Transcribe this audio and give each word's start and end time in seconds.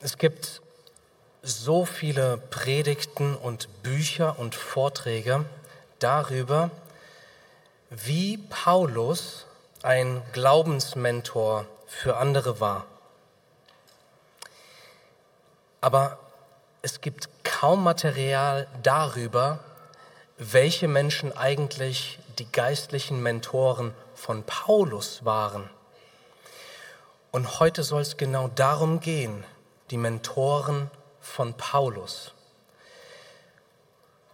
Es 0.00 0.18
gibt 0.18 0.60
so 1.42 1.86
viele 1.86 2.36
Predigten 2.36 3.34
und 3.34 3.82
Bücher 3.82 4.38
und 4.38 4.54
Vorträge 4.54 5.46
darüber, 5.98 6.70
wie 7.88 8.36
Paulus 8.36 9.46
ein 9.82 10.22
Glaubensmentor 10.32 11.66
für 11.86 12.18
andere 12.18 12.60
war. 12.60 12.84
Aber 15.80 16.18
es 16.82 17.00
gibt 17.00 17.28
kaum 17.42 17.82
Material 17.82 18.66
darüber, 18.82 19.60
welche 20.36 20.88
Menschen 20.88 21.34
eigentlich 21.34 22.18
die 22.38 22.50
geistlichen 22.52 23.22
Mentoren 23.22 23.94
von 24.14 24.42
Paulus 24.42 25.24
waren. 25.24 25.70
Und 27.30 27.60
heute 27.60 27.82
soll 27.82 28.02
es 28.02 28.18
genau 28.18 28.48
darum 28.48 29.00
gehen, 29.00 29.44
die 29.90 29.96
Mentoren 29.96 30.90
von 31.20 31.54
Paulus. 31.54 32.32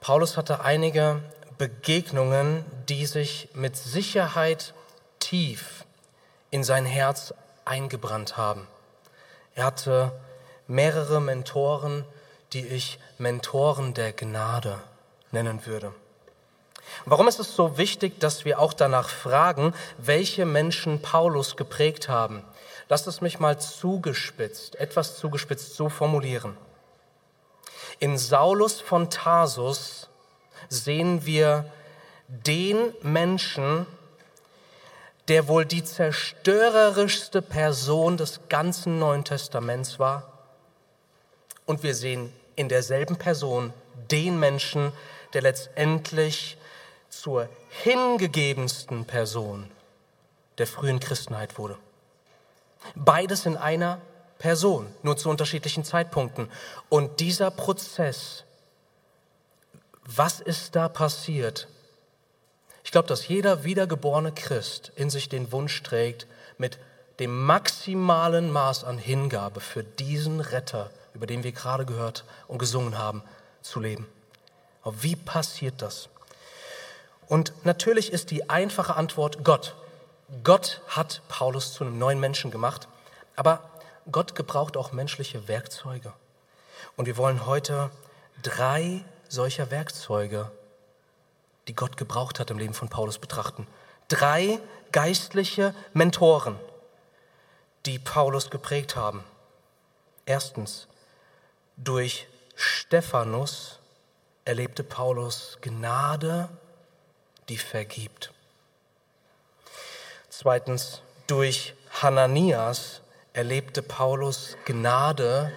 Paulus 0.01 0.37
hatte 0.37 0.61
einige 0.61 1.23
Begegnungen, 1.59 2.65
die 2.89 3.07
sich 3.07 3.49
mit 3.55 3.77
Sicherheit 3.77 4.75
tief 5.21 5.85
in 6.51 6.65
sein 6.65 6.85
Herz 6.85 7.33
eingebrannt 7.65 8.37
haben. 8.37 8.67
Er 9.55 9.67
hatte 9.67 10.13
mehrere 10.67 11.21
Mentoren, 11.21 12.05
die 12.53 12.67
ich 12.67 12.99
Mentoren 13.19 13.95
der 13.95 14.13
Gnade 14.13 14.79
nennen 15.31 15.67
würde. 15.67 15.95
Warum 17.05 17.29
ist 17.29 17.39
es 17.39 17.55
so 17.55 17.79
wichtig, 17.79 18.21
dass 18.21 18.45
wir 18.45 18.59
auch 18.59 18.73
danach 18.73 19.09
fragen, 19.09 19.75
welche 19.99 20.45
Menschen 20.45 21.01
Paulus 21.01 21.57
geprägt 21.57 22.09
haben? 22.09 22.45
Lasst 22.93 23.07
es 23.07 23.23
mich 23.23 23.41
mal 23.41 23.59
zugespitzt, 23.59 24.75
etwas 24.75 25.17
zugespitzt 25.17 25.77
so 25.77 25.89
formulieren. 25.89 26.59
In 28.01 28.19
Saulus 28.19 28.83
von 28.83 29.09
Tarsus 29.09 30.11
sehen 30.69 31.25
wir 31.25 31.65
den 32.29 32.93
Menschen, 33.01 33.87
der 35.29 35.49
wohl 35.49 35.65
die 35.65 35.83
zerstörerischste 35.83 37.41
Person 37.41 38.19
des 38.19 38.41
ganzen 38.51 38.99
Neuen 38.99 39.25
Testaments 39.25 39.99
war. 39.99 40.31
Und 41.65 41.83
wir 41.83 41.95
sehen 41.95 42.31
in 42.57 42.69
derselben 42.69 43.17
Person 43.17 43.73
den 44.11 44.39
Menschen, 44.39 44.93
der 45.33 45.41
letztendlich 45.41 46.59
zur 47.09 47.49
hingegebensten 47.71 49.07
Person 49.07 49.71
der 50.59 50.67
frühen 50.67 51.01
Christenheit 51.01 51.57
wurde. 51.57 51.79
Beides 52.95 53.47
in 53.47 53.57
einer 53.57 54.01
Person, 54.39 54.93
nur 55.03 55.17
zu 55.17 55.31
unterschiedlichen 55.31 55.85
Zeitpunkten. 55.85 56.51
Und 56.89 57.21
dieser 57.21 57.51
Prozess, 57.51 58.45
was 60.05 60.41
ist 60.41 60.75
da 60.75 60.89
passiert? 60.89 61.69
Ich 62.85 62.91
glaube, 62.91 63.09
dass 63.09 63.29
jeder 63.29 63.65
wiedergeborene 63.65 64.33
Christ 64.33 64.93
in 64.97 65.11
sich 65.11 65.29
den 65.29 65.53
Wunsch 65.53 65.83
trägt, 65.83 66.27
mit 66.59 66.79
dem 67.21 67.45
maximalen 67.45 68.51
Maß 68.51 68.85
an 68.85 68.99
Hingabe 68.99 69.61
für 69.61 69.85
diesen 69.85 70.41
Retter, 70.41 70.91
über 71.15 71.27
den 71.27 71.45
wir 71.45 71.53
gerade 71.53 71.87
gehört 71.87 72.25
und 72.49 72.59
gesungen 72.59 72.99
haben, 72.99 73.23
zu 73.61 73.79
leben. 73.79 74.09
Aber 74.83 75.03
wie 75.03 75.15
passiert 75.15 75.81
das? 75.83 76.09
Und 77.29 77.53
natürlich 77.65 78.13
ist 78.13 78.31
die 78.31 78.51
einfache 78.51 78.97
Antwort 78.97 79.45
Gott. 79.45 79.77
Gott 80.43 80.81
hat 80.89 81.21
Paulus 81.29 81.75
zu 81.75 81.85
einem 81.85 81.99
neuen 81.99 82.19
Menschen 82.19 82.51
gemacht, 82.51 82.89
aber 83.37 83.69
Gott 84.11 84.35
gebraucht 84.35 84.79
auch 84.79 84.91
menschliche 84.91 85.47
Werkzeuge. 85.47 86.15
Und 86.97 87.05
wir 87.05 87.19
wollen 87.19 87.45
heute 87.45 87.91
drei 88.43 89.05
solcher 89.29 89.71
Werkzeuge, 89.71 90.51
die 91.69 91.75
Gott 91.75 91.99
gebraucht 91.99 92.41
hat 92.41 92.51
im 92.51 92.59
Leben 92.59 92.73
von 92.73 92.89
Paulus, 92.89 93.19
betrachten. 93.19 93.67
Drei 94.09 94.59
geistliche 94.91 95.75
Mentoren, 95.93 96.59
die 97.85 97.99
Paulus 97.99 98.49
geprägt 98.51 98.97
haben. 98.97 99.23
Erstens, 100.25 100.89
durch 101.77 102.27
Stephanus 102.57 103.81
erlebte 104.47 104.83
Paulus 104.83 105.59
Gnade, 105.61 106.49
die 107.51 107.59
vergibt. 107.59 108.33
Zweitens, 110.35 111.03
durch 111.27 111.75
Hananias 112.01 113.03
erlebte 113.35 113.83
Paulus 113.83 114.57
Gnade, 114.65 115.53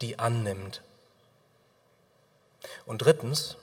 die 0.00 0.18
annimmt. 0.18 0.82
Und 2.84 2.98
drittens, 2.98 3.56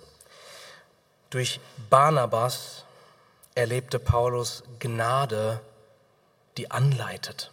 durch 1.29 1.59
Barnabas 1.89 2.85
erlebte 3.53 4.00
Paulus 4.00 4.63
Gnade, 4.79 5.59
die 6.56 6.71
anleitet 6.71 7.51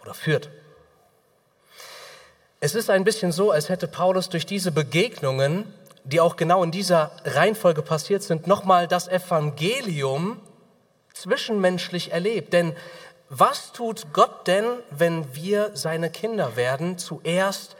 oder 0.00 0.14
führt. 0.14 0.48
Es 2.60 2.76
ist 2.76 2.88
ein 2.88 3.02
bisschen 3.02 3.32
so, 3.32 3.50
als 3.50 3.68
hätte 3.68 3.88
Paulus 3.88 4.28
durch 4.28 4.46
diese 4.46 4.70
Begegnungen, 4.70 5.74
die 6.04 6.20
auch 6.20 6.36
genau 6.36 6.62
in 6.62 6.70
dieser 6.70 7.10
Reihenfolge 7.24 7.82
passiert 7.82 8.22
sind, 8.22 8.46
nochmal 8.46 8.86
das 8.86 9.08
Evangelium 9.08 10.40
zwischenmenschlich 11.22 12.12
erlebt. 12.12 12.52
Denn 12.52 12.74
was 13.28 13.72
tut 13.72 14.12
Gott 14.12 14.46
denn, 14.46 14.64
wenn 14.90 15.34
wir 15.34 15.70
seine 15.74 16.10
Kinder 16.10 16.56
werden? 16.56 16.98
Zuerst 16.98 17.76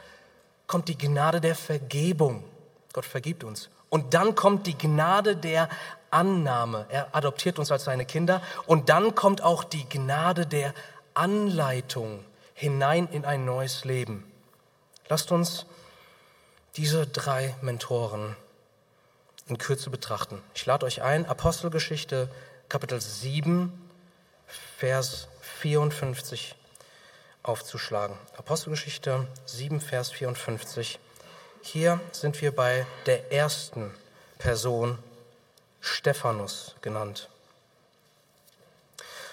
kommt 0.67 0.87
die 0.87 0.97
Gnade 0.97 1.41
der 1.41 1.55
Vergebung. 1.55 2.43
Gott 2.93 3.05
vergibt 3.05 3.43
uns. 3.43 3.69
Und 3.89 4.13
dann 4.13 4.35
kommt 4.35 4.67
die 4.67 4.77
Gnade 4.77 5.35
der 5.35 5.69
Annahme. 6.11 6.85
Er 6.89 7.15
adoptiert 7.15 7.59
uns 7.59 7.71
als 7.71 7.85
seine 7.85 8.05
Kinder. 8.05 8.41
Und 8.67 8.89
dann 8.89 9.15
kommt 9.15 9.41
auch 9.41 9.63
die 9.63 9.87
Gnade 9.89 10.45
der 10.45 10.73
Anleitung 11.13 12.23
hinein 12.53 13.07
in 13.11 13.25
ein 13.25 13.45
neues 13.45 13.85
Leben. 13.85 14.29
Lasst 15.07 15.31
uns 15.31 15.65
diese 16.75 17.07
drei 17.07 17.55
Mentoren 17.61 18.35
in 19.47 19.57
Kürze 19.57 19.89
betrachten. 19.89 20.41
Ich 20.53 20.65
lade 20.65 20.85
euch 20.85 21.01
ein, 21.01 21.25
Apostelgeschichte 21.25 22.29
Kapitel 22.69 23.01
7, 23.01 23.73
Vers 24.77 25.27
54 25.41 26.53
aufzuschlagen. 27.41 28.15
Apostelgeschichte 28.37 29.27
7, 29.47 29.81
Vers 29.81 30.11
54. 30.11 30.99
Hier 31.63 31.99
sind 32.11 32.39
wir 32.43 32.55
bei 32.55 32.85
der 33.07 33.31
ersten 33.31 33.91
Person, 34.37 34.99
Stephanus 35.81 36.75
genannt. 36.81 37.27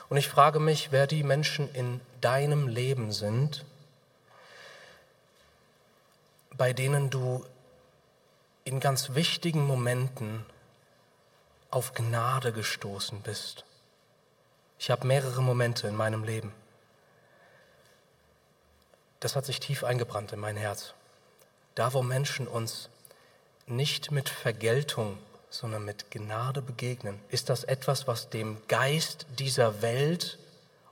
Und 0.09 0.17
ich 0.17 0.29
frage 0.29 0.59
mich, 0.59 0.91
wer 0.91 1.07
die 1.07 1.23
Menschen 1.23 1.71
in 1.75 2.01
deinem 2.23 2.69
Leben 2.69 3.13
sind, 3.13 3.67
bei 6.57 6.73
denen 6.73 7.11
du 7.11 7.45
in 8.65 8.81
ganz 8.81 9.15
wichtigen 9.15 9.67
Momenten 9.67 10.47
auf 11.77 11.93
Gnade 11.93 12.53
gestoßen 12.53 13.21
bist. 13.21 13.67
Ich 14.79 14.91
habe 14.91 15.07
mehrere 15.07 15.43
Momente 15.43 15.87
in 15.87 15.95
meinem 15.95 16.25
Leben. 16.25 16.55
Das 19.21 19.37
hat 19.37 19.45
sich 19.45 19.61
tief 19.61 19.85
eingebrannt 19.85 20.33
in 20.33 20.41
mein 20.41 20.57
Herz. 20.57 20.95
Da, 21.75 21.93
wo 21.93 22.03
Menschen 22.03 22.49
uns 22.49 22.89
nicht 23.67 24.11
mit 24.11 24.31
Vergeltung, 24.31 25.19
sondern 25.51 25.85
mit 25.85 26.11
Gnade 26.11 26.63
begegnen, 26.63 27.21
ist 27.29 27.51
das 27.51 27.63
etwas, 27.63 28.07
was 28.07 28.31
dem 28.31 28.57
Geist 28.69 29.27
dieser 29.39 29.83
Welt 29.83 30.39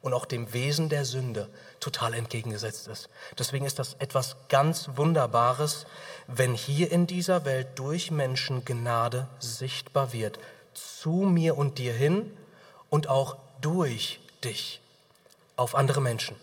und 0.02 0.12
auch 0.12 0.26
dem 0.26 0.52
Wesen 0.52 0.90
der 0.90 1.06
Sünde 1.06 1.48
total 1.80 2.12
entgegengesetzt 2.12 2.88
ist. 2.88 3.08
Deswegen 3.38 3.64
ist 3.64 3.78
das 3.78 3.94
etwas 4.00 4.36
ganz 4.50 4.90
Wunderbares, 4.96 5.86
wenn 6.26 6.52
hier 6.52 6.92
in 6.92 7.06
dieser 7.06 7.46
Welt 7.46 7.68
durch 7.76 8.10
Menschen 8.10 8.66
Gnade 8.66 9.28
sichtbar 9.38 10.12
wird, 10.12 10.38
zu 10.74 11.10
mir 11.10 11.56
und 11.56 11.78
dir 11.78 11.92
hin 11.92 12.30
und 12.90 13.08
auch 13.08 13.36
durch 13.60 14.20
dich 14.42 14.80
auf 15.56 15.74
andere 15.74 16.00
Menschen. 16.00 16.36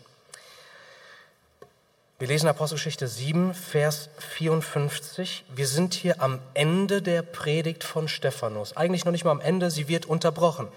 Wir 2.22 2.28
lesen 2.28 2.48
Apostelgeschichte 2.48 3.08
7, 3.08 3.56
Vers 3.56 4.10
54. 4.20 5.44
Wir 5.56 5.66
sind 5.66 5.96
hier 5.96 6.22
am 6.22 6.40
Ende 6.54 7.02
der 7.02 7.24
Predigt 7.24 7.84
von 7.84 8.08
Stephanus. 8.08 8.78
Eigentlich 8.78 9.06
noch 9.06 9.12
nicht 9.12 9.24
mal 9.24 9.32
am 9.32 9.42
Ende, 9.42 9.72
sie 9.72 9.88
wird 9.88 10.06
unterbrochen. 10.06 10.68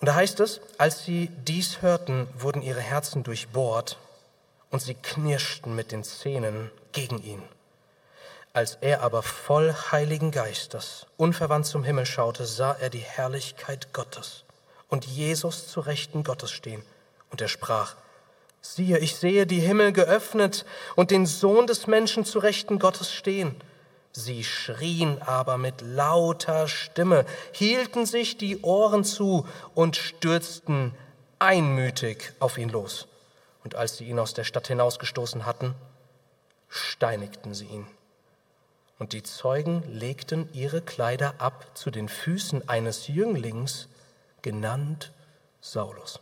Und 0.00 0.06
da 0.06 0.14
heißt 0.14 0.40
es, 0.40 0.60
als 0.76 1.06
sie 1.06 1.30
dies 1.48 1.80
hörten, 1.80 2.28
wurden 2.36 2.60
ihre 2.60 2.82
Herzen 2.82 3.22
durchbohrt 3.22 3.96
und 4.70 4.80
sie 4.80 4.92
knirschten 4.92 5.74
mit 5.74 5.90
den 5.90 6.04
Zähnen 6.04 6.70
gegen 6.92 7.22
ihn. 7.22 7.42
Als 8.54 8.78
er 8.80 9.02
aber 9.02 9.24
voll 9.24 9.74
Heiligen 9.90 10.30
Geistes 10.30 11.06
unverwandt 11.16 11.66
zum 11.66 11.82
Himmel 11.82 12.06
schaute, 12.06 12.46
sah 12.46 12.72
er 12.72 12.88
die 12.88 13.00
Herrlichkeit 13.00 13.92
Gottes 13.92 14.44
und 14.88 15.04
Jesus 15.04 15.66
zu 15.66 15.80
Rechten 15.80 16.22
Gottes 16.22 16.52
stehen. 16.52 16.84
Und 17.30 17.40
er 17.40 17.48
sprach, 17.48 17.96
Siehe, 18.60 18.98
ich 18.98 19.16
sehe 19.16 19.44
die 19.44 19.58
Himmel 19.58 19.92
geöffnet 19.92 20.64
und 20.94 21.10
den 21.10 21.26
Sohn 21.26 21.66
des 21.66 21.88
Menschen 21.88 22.24
zu 22.24 22.38
Rechten 22.38 22.78
Gottes 22.78 23.12
stehen. 23.12 23.56
Sie 24.12 24.44
schrien 24.44 25.20
aber 25.20 25.58
mit 25.58 25.80
lauter 25.80 26.68
Stimme, 26.68 27.26
hielten 27.50 28.06
sich 28.06 28.38
die 28.38 28.60
Ohren 28.62 29.02
zu 29.02 29.48
und 29.74 29.96
stürzten 29.96 30.94
einmütig 31.40 32.32
auf 32.38 32.56
ihn 32.56 32.68
los. 32.68 33.08
Und 33.64 33.74
als 33.74 33.96
sie 33.96 34.04
ihn 34.04 34.20
aus 34.20 34.32
der 34.32 34.44
Stadt 34.44 34.68
hinausgestoßen 34.68 35.44
hatten, 35.44 35.74
steinigten 36.68 37.52
sie 37.52 37.66
ihn. 37.66 37.86
Und 38.98 39.12
die 39.12 39.22
Zeugen 39.22 39.82
legten 39.92 40.48
ihre 40.52 40.80
Kleider 40.80 41.34
ab 41.38 41.66
zu 41.74 41.90
den 41.90 42.08
Füßen 42.08 42.68
eines 42.68 43.08
Jünglings, 43.08 43.88
genannt 44.42 45.12
Saulus. 45.60 46.20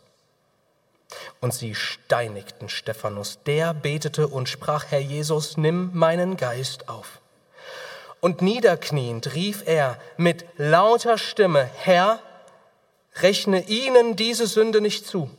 Und 1.39 1.53
sie 1.53 1.75
steinigten 1.75 2.69
Stephanus. 2.69 3.39
Der 3.45 3.73
betete 3.73 4.27
und 4.27 4.49
sprach, 4.49 4.85
Herr 4.89 4.99
Jesus, 4.99 5.57
nimm 5.57 5.91
meinen 5.93 6.37
Geist 6.37 6.89
auf. 6.89 7.19
Und 8.19 8.41
niederkniend 8.41 9.35
rief 9.35 9.63
er 9.67 9.99
mit 10.17 10.45
lauter 10.57 11.17
Stimme, 11.17 11.63
Herr, 11.63 12.19
rechne 13.17 13.67
ihnen 13.67 14.15
diese 14.15 14.47
Sünde 14.47 14.81
nicht 14.81 15.05
zu. 15.05 15.29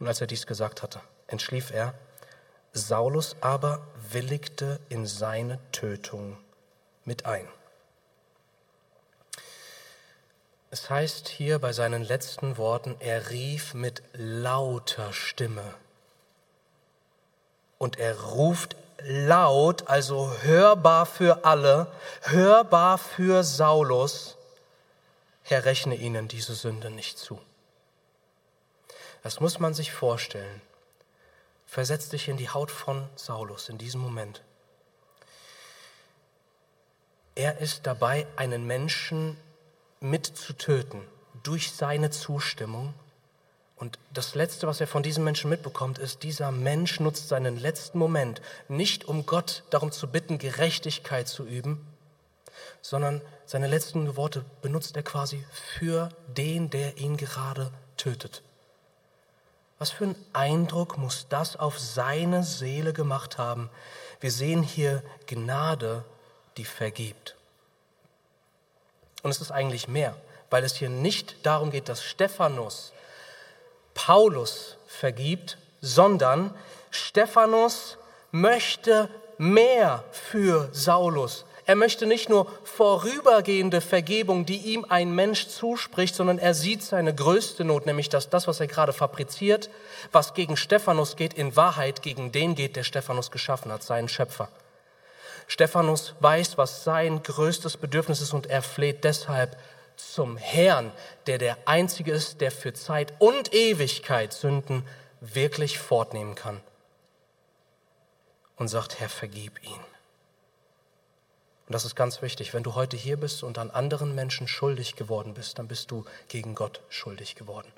Und 0.00 0.08
als 0.08 0.20
er 0.20 0.26
dies 0.26 0.46
gesagt 0.46 0.82
hatte, 0.82 1.00
entschlief 1.26 1.70
er. 1.70 1.94
Saulus 2.72 3.36
aber 3.40 3.86
willigte 4.10 4.80
in 4.88 5.06
seine 5.06 5.58
Tötung 5.70 6.38
mit 7.08 7.26
ein. 7.26 7.48
Es 10.70 10.90
heißt 10.90 11.28
hier 11.28 11.58
bei 11.58 11.72
seinen 11.72 12.04
letzten 12.04 12.58
Worten, 12.58 12.94
er 13.00 13.30
rief 13.30 13.72
mit 13.72 14.02
lauter 14.12 15.12
Stimme. 15.14 15.74
Und 17.78 17.98
er 17.98 18.20
ruft 18.20 18.76
laut, 18.98 19.88
also 19.88 20.30
hörbar 20.42 21.06
für 21.06 21.44
alle, 21.44 21.90
hörbar 22.22 22.98
für 22.98 23.42
Saulus, 23.42 24.36
Herr, 25.42 25.64
rechne 25.64 25.94
ihnen 25.96 26.28
diese 26.28 26.54
Sünde 26.54 26.90
nicht 26.90 27.18
zu. 27.18 27.40
Das 29.22 29.40
muss 29.40 29.58
man 29.58 29.72
sich 29.72 29.92
vorstellen. 29.92 30.60
Versetz 31.66 32.10
dich 32.10 32.28
in 32.28 32.36
die 32.36 32.50
Haut 32.50 32.70
von 32.70 33.08
Saulus 33.16 33.70
in 33.70 33.78
diesem 33.78 34.02
Moment. 34.02 34.42
Er 37.38 37.58
ist 37.58 37.86
dabei, 37.86 38.26
einen 38.34 38.66
Menschen 38.66 39.36
mit 40.00 40.26
zu 40.26 40.54
töten 40.54 41.00
durch 41.44 41.70
seine 41.70 42.10
Zustimmung. 42.10 42.94
Und 43.76 44.00
das 44.12 44.34
Letzte, 44.34 44.66
was 44.66 44.80
er 44.80 44.88
von 44.88 45.04
diesem 45.04 45.22
Menschen 45.22 45.48
mitbekommt, 45.48 46.00
ist, 46.00 46.24
dieser 46.24 46.50
Mensch 46.50 46.98
nutzt 46.98 47.28
seinen 47.28 47.56
letzten 47.56 47.96
Moment 47.96 48.42
nicht, 48.66 49.04
um 49.04 49.24
Gott 49.24 49.62
darum 49.70 49.92
zu 49.92 50.08
bitten, 50.08 50.38
Gerechtigkeit 50.38 51.28
zu 51.28 51.46
üben, 51.46 51.86
sondern 52.82 53.22
seine 53.46 53.68
letzten 53.68 54.16
Worte 54.16 54.44
benutzt 54.60 54.96
er 54.96 55.04
quasi 55.04 55.44
für 55.78 56.08
den, 56.26 56.70
der 56.70 56.98
ihn 56.98 57.16
gerade 57.16 57.70
tötet. 57.96 58.42
Was 59.78 59.92
für 59.92 60.06
ein 60.06 60.16
Eindruck 60.32 60.98
muss 60.98 61.28
das 61.28 61.54
auf 61.54 61.78
seine 61.78 62.42
Seele 62.42 62.92
gemacht 62.92 63.38
haben? 63.38 63.70
Wir 64.18 64.32
sehen 64.32 64.64
hier 64.64 65.04
Gnade, 65.28 66.04
die 66.58 66.64
vergibt. 66.64 67.36
Und 69.22 69.30
es 69.30 69.40
ist 69.40 69.50
eigentlich 69.50 69.88
mehr, 69.88 70.14
weil 70.50 70.64
es 70.64 70.76
hier 70.76 70.90
nicht 70.90 71.46
darum 71.46 71.70
geht, 71.70 71.88
dass 71.88 72.04
Stephanus 72.04 72.92
Paulus 73.94 74.76
vergibt, 74.86 75.58
sondern 75.80 76.54
Stephanus 76.90 77.98
möchte 78.30 79.08
mehr 79.38 80.04
für 80.12 80.68
Saulus. 80.72 81.44
Er 81.66 81.74
möchte 81.74 82.06
nicht 82.06 82.28
nur 82.28 82.46
vorübergehende 82.64 83.80
Vergebung, 83.80 84.46
die 84.46 84.56
ihm 84.56 84.86
ein 84.88 85.14
Mensch 85.14 85.48
zuspricht, 85.48 86.14
sondern 86.14 86.38
er 86.38 86.54
sieht 86.54 86.82
seine 86.82 87.14
größte 87.14 87.64
Not, 87.64 87.86
nämlich 87.86 88.08
dass 88.08 88.30
das, 88.30 88.46
was 88.46 88.60
er 88.60 88.68
gerade 88.68 88.92
fabriziert, 88.92 89.68
was 90.12 90.32
gegen 90.32 90.56
Stephanus 90.56 91.16
geht, 91.16 91.34
in 91.34 91.56
Wahrheit 91.56 92.00
gegen 92.00 92.32
den 92.32 92.54
geht, 92.54 92.76
der 92.76 92.84
Stephanus 92.84 93.30
geschaffen 93.30 93.70
hat, 93.70 93.82
seinen 93.82 94.08
Schöpfer. 94.08 94.48
Stephanus 95.48 96.14
weiß, 96.20 96.58
was 96.58 96.84
sein 96.84 97.22
größtes 97.22 97.78
Bedürfnis 97.78 98.20
ist 98.20 98.34
und 98.34 98.46
er 98.46 98.62
fleht 98.62 99.02
deshalb 99.02 99.58
zum 99.96 100.36
Herrn, 100.36 100.92
der 101.26 101.38
der 101.38 101.56
Einzige 101.64 102.12
ist, 102.12 102.40
der 102.42 102.52
für 102.52 102.74
Zeit 102.74 103.14
und 103.18 103.52
Ewigkeit 103.52 104.32
Sünden 104.32 104.86
wirklich 105.20 105.78
fortnehmen 105.78 106.34
kann. 106.34 106.60
Und 108.56 108.68
sagt, 108.68 109.00
Herr, 109.00 109.08
vergib 109.08 109.62
ihn. 109.64 109.80
Und 111.66 111.74
das 111.74 111.84
ist 111.84 111.96
ganz 111.96 112.22
wichtig. 112.22 112.52
Wenn 112.54 112.62
du 112.62 112.74
heute 112.74 112.96
hier 112.96 113.16
bist 113.16 113.42
und 113.42 113.58
an 113.58 113.70
anderen 113.70 114.14
Menschen 114.14 114.48
schuldig 114.48 114.96
geworden 114.96 115.34
bist, 115.34 115.58
dann 115.58 115.68
bist 115.68 115.90
du 115.90 116.04
gegen 116.28 116.54
Gott 116.54 116.82
schuldig 116.88 117.34
geworden. 117.36 117.70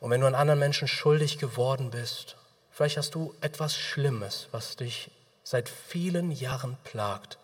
Und 0.00 0.10
wenn 0.10 0.20
du 0.20 0.26
an 0.26 0.34
anderen 0.34 0.60
Menschen 0.60 0.88
schuldig 0.88 1.38
geworden 1.38 1.90
bist, 1.90 2.36
vielleicht 2.70 2.96
hast 2.96 3.14
du 3.14 3.34
etwas 3.40 3.76
Schlimmes, 3.76 4.48
was 4.50 4.76
dich 4.76 5.10
seit 5.46 5.68
vielen 5.68 6.32
Jahren 6.32 6.76
plagt, 6.82 7.38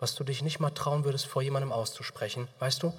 was 0.00 0.16
du 0.16 0.24
dich 0.24 0.42
nicht 0.42 0.58
mal 0.58 0.70
trauen 0.70 1.04
würdest, 1.04 1.26
vor 1.26 1.40
jemandem 1.40 1.70
auszusprechen, 1.70 2.48
weißt 2.58 2.82
du, 2.82 2.92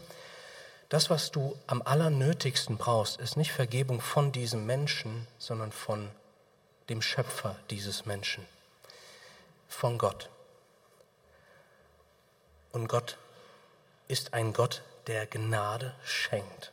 das, 0.88 1.10
was 1.10 1.32
du 1.32 1.60
am 1.68 1.82
allernötigsten 1.82 2.78
brauchst, 2.78 3.20
ist 3.20 3.36
nicht 3.36 3.52
Vergebung 3.52 4.00
von 4.00 4.32
diesem 4.32 4.66
Menschen, 4.66 5.28
sondern 5.40 5.74
von 5.74 6.10
dem 6.88 7.02
Schöpfer 7.02 7.58
dieses 7.70 8.06
Menschen, 8.06 8.46
von 9.68 9.98
Gott. 9.98 10.30
Und 12.72 12.88
Gott 12.88 13.18
ist 14.08 14.34
ein 14.34 14.54
Gott, 14.54 14.84
der 15.08 15.28
Gnade 15.28 15.94
schenkt. 16.06 16.72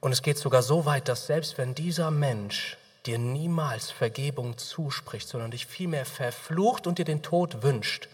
Und 0.00 0.12
es 0.12 0.22
geht 0.22 0.38
sogar 0.38 0.62
so 0.62 0.84
weit, 0.84 1.08
dass 1.08 1.26
selbst 1.26 1.58
wenn 1.58 1.74
dieser 1.74 2.12
Mensch 2.12 2.76
dir 3.06 3.18
niemals 3.18 3.90
Vergebung 3.90 4.56
zuspricht, 4.56 5.28
sondern 5.28 5.50
dich 5.50 5.66
vielmehr 5.66 6.06
verflucht 6.06 6.86
und 6.86 6.98
dir 6.98 7.04
den 7.04 7.22
Tod 7.22 7.62
wünscht, 7.62 8.08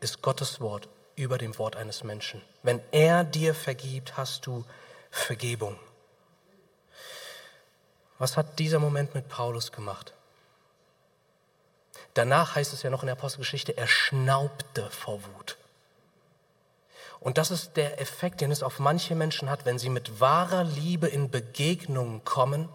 ist 0.00 0.22
Gottes 0.22 0.60
Wort 0.60 0.88
über 1.16 1.38
dem 1.38 1.56
Wort 1.58 1.76
eines 1.76 2.04
Menschen. 2.04 2.42
Wenn 2.62 2.80
er 2.90 3.24
dir 3.24 3.54
vergibt, 3.54 4.16
hast 4.16 4.46
du 4.46 4.64
Vergebung. 5.10 5.78
Was 8.18 8.36
hat 8.36 8.58
dieser 8.58 8.78
Moment 8.78 9.14
mit 9.14 9.28
Paulus 9.28 9.72
gemacht? 9.72 10.12
Danach 12.14 12.54
heißt 12.54 12.72
es 12.72 12.82
ja 12.82 12.90
noch 12.90 13.02
in 13.02 13.06
der 13.06 13.16
Apostelgeschichte, 13.16 13.76
er 13.76 13.88
schnaubte 13.88 14.88
vor 14.90 15.20
Wut. 15.24 15.56
Und 17.18 17.38
das 17.38 17.50
ist 17.50 17.76
der 17.76 18.00
Effekt, 18.00 18.40
den 18.40 18.50
es 18.50 18.62
auf 18.62 18.78
manche 18.78 19.14
Menschen 19.14 19.48
hat, 19.48 19.64
wenn 19.64 19.78
sie 19.78 19.88
mit 19.88 20.20
wahrer 20.20 20.62
Liebe 20.62 21.08
in 21.08 21.30
Begegnungen 21.30 22.24
kommen 22.24 22.68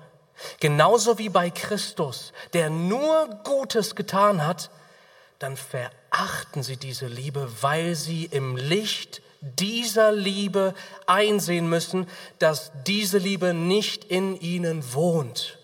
Genauso 0.60 1.18
wie 1.18 1.30
bei 1.30 1.50
Christus, 1.50 2.34
der 2.54 2.70
nur 2.70 3.28
Gutes 3.44 3.96
getan 3.96 4.46
hat, 4.46 4.70
dann 5.40 5.58
verachten 5.58 6.64
sie 6.64 6.78
diese 6.78 7.08
Liebe, 7.08 7.50
weil 7.62 7.96
sie 7.96 8.26
im 8.26 8.58
Licht 8.58 9.22
dieser 9.42 10.12
Liebe 10.12 10.74
einsehen 11.06 11.70
müssen, 11.70 12.08
dass 12.40 12.72
diese 12.86 13.18
Liebe 13.18 13.54
nicht 13.54 14.04
in 14.06 14.40
ihnen 14.40 14.94
wohnt. 14.94 15.58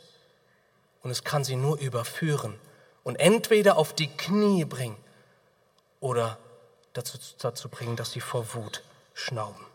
Und 1.03 1.11
es 1.11 1.23
kann 1.23 1.43
sie 1.43 1.55
nur 1.55 1.77
überführen 1.79 2.59
und 3.03 3.17
entweder 3.17 3.77
auf 3.77 3.93
die 3.93 4.07
Knie 4.07 4.65
bringen 4.65 4.97
oder 5.99 6.37
dazu, 6.93 7.17
dazu 7.37 7.69
bringen, 7.69 7.95
dass 7.95 8.11
sie 8.11 8.21
vor 8.21 8.53
Wut 8.53 8.81
schnauben. 9.13 9.65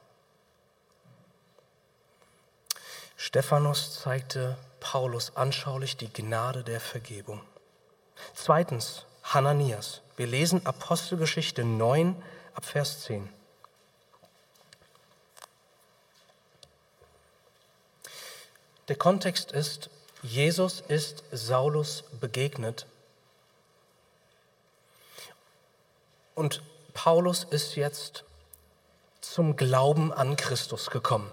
Stephanus 3.16 4.00
zeigte 4.00 4.56
Paulus 4.80 5.36
anschaulich 5.36 5.96
die 5.96 6.12
Gnade 6.12 6.64
der 6.64 6.80
Vergebung. 6.80 7.40
Zweitens, 8.34 9.04
Hananias. 9.22 10.00
Wir 10.16 10.26
lesen 10.26 10.66
Apostelgeschichte 10.66 11.64
9 11.64 12.20
ab 12.54 12.64
Vers 12.64 13.02
10. 13.02 13.28
Der 18.88 18.96
Kontext 18.96 19.52
ist, 19.52 19.88
Jesus 20.22 20.80
ist 20.80 21.22
Saulus 21.30 22.04
begegnet 22.20 22.86
und 26.34 26.62
Paulus 26.92 27.44
ist 27.44 27.76
jetzt 27.76 28.24
zum 29.20 29.56
Glauben 29.56 30.12
an 30.12 30.36
Christus 30.36 30.90
gekommen. 30.90 31.30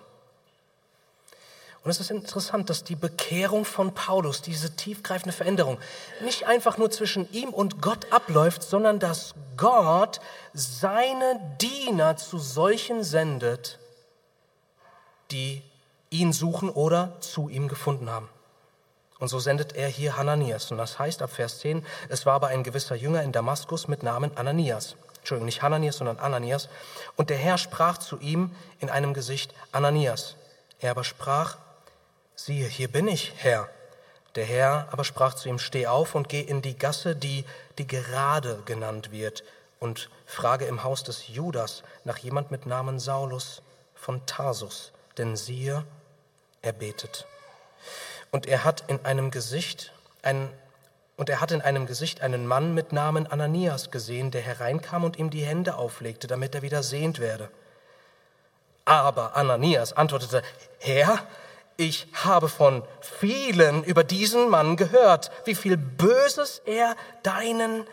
Und 1.87 1.91
es 1.91 2.01
ist 2.01 2.11
interessant, 2.11 2.69
dass 2.69 2.83
die 2.83 2.97
Bekehrung 2.97 3.63
von 3.63 3.93
Paulus, 3.93 4.41
diese 4.41 4.75
tiefgreifende 4.75 5.31
Veränderung, 5.31 5.77
nicht 6.21 6.45
einfach 6.45 6.77
nur 6.77 6.91
zwischen 6.91 7.31
ihm 7.31 7.47
und 7.47 7.81
Gott 7.81 8.11
abläuft, 8.11 8.61
sondern 8.61 8.99
dass 8.99 9.35
Gott 9.55 10.19
seine 10.53 11.39
Diener 11.61 12.17
zu 12.17 12.39
solchen 12.39 13.05
sendet, 13.05 13.79
die 15.31 15.63
ihn 16.09 16.33
suchen 16.33 16.69
oder 16.69 17.21
zu 17.21 17.47
ihm 17.47 17.69
gefunden 17.69 18.09
haben. 18.09 18.27
Und 19.19 19.29
so 19.29 19.39
sendet 19.39 19.73
er 19.73 19.87
hier 19.87 20.17
Hananias. 20.17 20.69
Und 20.71 20.79
das 20.79 20.99
heißt 20.99 21.21
ab 21.21 21.31
Vers 21.31 21.59
10, 21.59 21.85
es 22.09 22.25
war 22.25 22.33
aber 22.33 22.47
ein 22.47 22.63
gewisser 22.63 22.95
Jünger 22.95 23.23
in 23.23 23.31
Damaskus 23.31 23.87
mit 23.87 24.03
Namen 24.03 24.35
Ananias. 24.35 24.97
Entschuldigung, 25.19 25.45
nicht 25.45 25.61
Hananias, 25.61 25.95
sondern 25.95 26.19
Ananias. 26.19 26.67
Und 27.15 27.29
der 27.29 27.37
Herr 27.37 27.57
sprach 27.57 27.97
zu 27.97 28.19
ihm 28.19 28.53
in 28.79 28.89
einem 28.89 29.13
Gesicht, 29.13 29.53
Ananias. 29.71 30.35
Er 30.81 30.91
aber 30.91 31.05
sprach, 31.05 31.55
siehe, 32.37 32.67
hier 32.67 32.87
bin 32.87 33.07
ich, 33.07 33.33
Herr. 33.37 33.69
Der 34.35 34.45
Herr 34.45 34.87
aber 34.91 35.03
sprach 35.03 35.33
zu 35.33 35.49
ihm, 35.49 35.59
steh 35.59 35.87
auf 35.87 36.15
und 36.15 36.29
geh 36.29 36.39
in 36.39 36.61
die 36.61 36.77
Gasse, 36.77 37.15
die 37.15 37.43
die 37.77 37.87
gerade 37.87 38.61
genannt 38.65 39.11
wird, 39.11 39.43
und 39.79 40.09
frage 40.25 40.65
im 40.65 40.83
Haus 40.83 41.03
des 41.03 41.27
Judas 41.27 41.83
nach 42.03 42.17
jemand 42.17 42.51
mit 42.51 42.65
Namen 42.65 42.99
Saulus 42.99 43.61
von 43.95 44.25
Tarsus, 44.25 44.91
denn 45.17 45.35
siehe, 45.35 45.83
er 46.61 46.73
betet. 46.73 47.27
Und 48.31 48.47
er 48.47 48.63
hat 48.63 48.83
in 48.87 49.03
einem 49.05 49.31
Gesicht 49.31 49.91
ein, 50.21 50.49
und 51.15 51.29
er 51.29 51.41
hat 51.41 51.51
in 51.51 51.61
einem 51.61 51.85
Gesicht 51.85 52.21
einen 52.21 52.45
Mann 52.45 52.73
mit 52.73 52.91
Namen 52.91 53.27
Ananias 53.27 53.91
gesehen, 53.91 54.31
der 54.31 54.41
hereinkam 54.41 55.03
und 55.03 55.17
ihm 55.17 55.29
die 55.29 55.45
Hände 55.45 55.75
auflegte, 55.75 56.27
damit 56.27 56.53
er 56.53 56.61
wieder 56.61 56.83
sehend 56.83 57.19
werde. 57.19 57.49
Aber 58.85 59.35
Ananias 59.35 59.93
antwortete, 59.93 60.43
Herr, 60.79 61.19
ich 61.77 62.07
habe 62.13 62.49
von 62.49 62.83
vielen 63.01 63.83
über 63.83 64.03
diesen 64.03 64.49
Mann 64.49 64.75
gehört, 64.77 65.31
wie 65.45 65.53
viel 65.53 65.77
Böses 65.77 66.61
er 66.65 66.95
deinen 67.21 67.85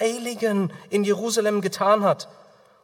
Heiligen 0.00 0.72
in 0.88 1.04
Jerusalem 1.04 1.60
getan 1.60 2.02
hat. 2.02 2.28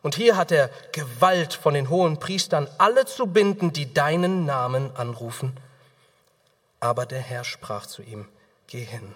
Und 0.03 0.15
hier 0.15 0.37
hat 0.37 0.53
er 0.53 0.69
Gewalt 0.93 1.55
von 1.55 1.73
den 1.73 1.89
hohen 1.89 2.19
Priestern, 2.19 2.69
alle 2.77 3.07
zu 3.07 3.27
binden, 3.27 3.73
die 3.73 3.95
deinen 3.95 4.45
Namen 4.45 4.95
anrufen. 4.95 5.57
Aber 6.81 7.07
der 7.07 7.21
Herr 7.21 7.45
sprach 7.45 7.87
zu 7.87 8.03
ihm, 8.03 8.29
geh 8.67 8.85
hin, 8.85 9.15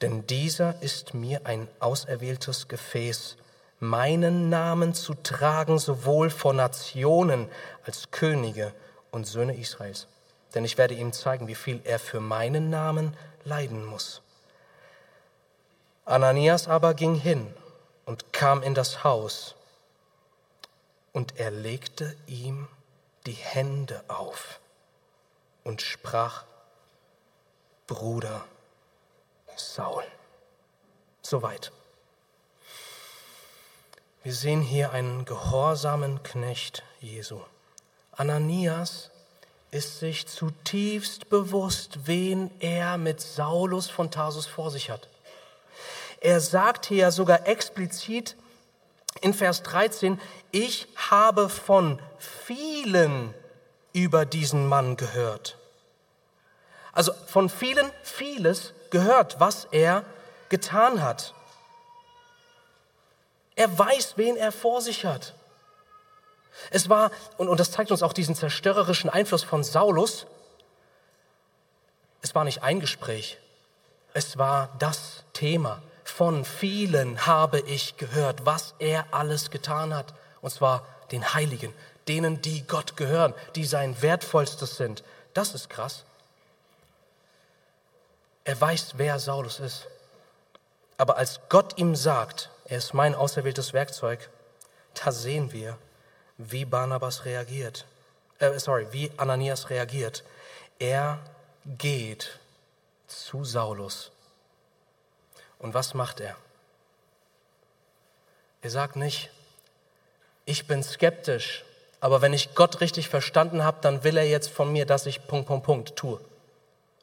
denn 0.00 0.26
dieser 0.26 0.80
ist 0.80 1.14
mir 1.14 1.40
ein 1.44 1.66
auserwähltes 1.80 2.68
Gefäß, 2.68 3.36
meinen 3.80 4.48
Namen 4.48 4.94
zu 4.94 5.14
tragen, 5.14 5.78
sowohl 5.78 6.30
vor 6.30 6.52
Nationen 6.52 7.48
als 7.84 8.10
Könige 8.10 8.72
und 9.10 9.26
Söhne 9.26 9.56
Israels. 9.56 10.06
Denn 10.56 10.64
ich 10.64 10.78
werde 10.78 10.94
ihm 10.94 11.12
zeigen, 11.12 11.48
wie 11.48 11.54
viel 11.54 11.82
er 11.84 11.98
für 11.98 12.18
meinen 12.18 12.70
Namen 12.70 13.14
leiden 13.44 13.84
muss. 13.84 14.22
Ananias 16.06 16.66
aber 16.66 16.94
ging 16.94 17.14
hin 17.14 17.54
und 18.06 18.32
kam 18.32 18.62
in 18.62 18.74
das 18.74 19.04
Haus, 19.04 19.54
und 21.12 21.38
er 21.38 21.50
legte 21.50 22.16
ihm 22.26 22.68
die 23.26 23.32
Hände 23.32 24.02
auf 24.08 24.60
und 25.62 25.82
sprach, 25.82 26.44
Bruder 27.86 28.44
Saul. 29.56 30.04
Soweit. 31.22 31.70
Wir 34.22 34.34
sehen 34.34 34.62
hier 34.62 34.92
einen 34.92 35.24
gehorsamen 35.24 36.22
Knecht 36.22 36.82
Jesu. 37.00 37.40
Ananias 38.12 39.10
ist 39.70 39.98
sich 39.98 40.26
zutiefst 40.26 41.28
bewusst, 41.28 42.06
wen 42.06 42.50
er 42.60 42.98
mit 42.98 43.20
Saulus 43.20 43.90
von 43.90 44.10
Tarsus 44.10 44.46
vor 44.46 44.70
sich 44.70 44.90
hat. 44.90 45.08
Er 46.20 46.40
sagt 46.40 46.86
hier 46.86 47.10
sogar 47.10 47.46
explizit 47.46 48.36
in 49.20 49.34
Vers 49.34 49.62
13, 49.62 50.20
ich 50.50 50.88
habe 50.96 51.48
von 51.48 52.00
vielen 52.18 53.34
über 53.92 54.24
diesen 54.24 54.66
Mann 54.66 54.96
gehört. 54.96 55.56
Also 56.92 57.12
von 57.26 57.50
vielen 57.50 57.90
vieles 58.02 58.72
gehört, 58.90 59.38
was 59.38 59.66
er 59.70 60.04
getan 60.48 61.02
hat. 61.02 61.34
Er 63.54 63.78
weiß, 63.78 64.14
wen 64.16 64.36
er 64.36 64.52
vor 64.52 64.80
sich 64.80 65.04
hat. 65.04 65.34
Es 66.70 66.88
war, 66.88 67.10
und, 67.36 67.48
und 67.48 67.60
das 67.60 67.70
zeigt 67.70 67.90
uns 67.90 68.02
auch 68.02 68.12
diesen 68.12 68.34
zerstörerischen 68.34 69.10
Einfluss 69.10 69.42
von 69.42 69.62
Saulus, 69.64 70.26
es 72.22 72.34
war 72.34 72.44
nicht 72.44 72.62
ein 72.62 72.80
Gespräch, 72.80 73.38
es 74.12 74.36
war 74.38 74.70
das 74.78 75.24
Thema. 75.32 75.82
Von 76.04 76.44
vielen 76.44 77.26
habe 77.26 77.60
ich 77.60 77.96
gehört, 77.96 78.46
was 78.46 78.74
er 78.78 79.06
alles 79.10 79.50
getan 79.50 79.94
hat. 79.94 80.14
Und 80.40 80.50
zwar 80.50 80.86
den 81.10 81.34
Heiligen, 81.34 81.74
denen, 82.08 82.40
die 82.40 82.66
Gott 82.66 82.96
gehören, 82.96 83.34
die 83.54 83.64
sein 83.64 84.00
wertvollstes 84.00 84.76
sind. 84.76 85.02
Das 85.34 85.54
ist 85.54 85.68
krass. 85.68 86.04
Er 88.44 88.60
weiß, 88.60 88.94
wer 88.96 89.18
Saulus 89.18 89.60
ist. 89.60 89.88
Aber 90.96 91.16
als 91.16 91.40
Gott 91.48 91.76
ihm 91.76 91.94
sagt, 91.94 92.50
er 92.64 92.78
ist 92.78 92.94
mein 92.94 93.14
auserwähltes 93.14 93.72
Werkzeug, 93.72 94.30
da 94.94 95.12
sehen 95.12 95.52
wir, 95.52 95.76
wie 96.38 96.64
Barnabas 96.64 97.24
reagiert. 97.24 97.86
Äh, 98.38 98.58
sorry, 98.58 98.86
wie 98.90 99.10
Ananias 99.16 99.70
reagiert. 99.70 100.24
Er 100.78 101.18
geht 101.64 102.38
zu 103.06 103.44
Saulus. 103.44 104.10
Und 105.58 105.74
was 105.74 105.94
macht 105.94 106.20
er? 106.20 106.36
Er 108.62 108.70
sagt 108.70 108.96
nicht, 108.96 109.30
ich 110.44 110.66
bin 110.66 110.82
skeptisch, 110.82 111.64
aber 112.00 112.20
wenn 112.20 112.32
ich 112.32 112.54
Gott 112.54 112.80
richtig 112.80 113.08
verstanden 113.08 113.64
habe, 113.64 113.78
dann 113.80 114.04
will 114.04 114.16
er 114.16 114.26
jetzt 114.26 114.50
von 114.50 114.70
mir, 114.72 114.86
dass 114.86 115.06
ich 115.06 115.26
Punkt, 115.26 115.48
Punkt, 115.48 115.64
Punkt 115.64 115.96
tue. 115.96 116.20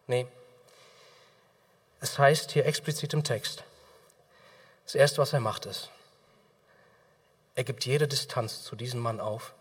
Nee, 0.08 0.28
es 2.04 2.20
heißt 2.20 2.52
hier 2.52 2.66
explizit 2.66 3.14
im 3.14 3.24
Text, 3.24 3.64
das 4.84 4.96
Erste, 4.96 5.22
was 5.22 5.32
er 5.32 5.40
macht, 5.40 5.66
ist, 5.66 5.90
er 7.56 7.64
gibt 7.64 7.86
jede 7.86 8.08
Distanz 8.08 8.64
zu 8.64 8.76
diesem 8.76 9.00
Mann 9.00 9.20
auf, 9.20 9.54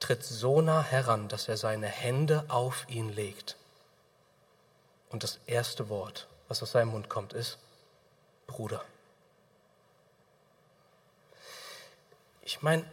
tritt 0.00 0.24
so 0.24 0.60
nah 0.60 0.82
heran, 0.82 1.28
dass 1.28 1.48
er 1.48 1.56
seine 1.56 1.86
Hände 1.86 2.44
auf 2.48 2.86
ihn 2.88 3.08
legt. 3.08 3.56
Und 5.10 5.22
das 5.22 5.40
erste 5.46 5.88
Wort, 5.88 6.28
was 6.48 6.62
aus 6.62 6.72
seinem 6.72 6.88
Mund 6.88 7.08
kommt, 7.08 7.32
ist 7.32 7.58
Bruder. 8.46 8.84
Ich 12.42 12.62
meine, 12.62 12.84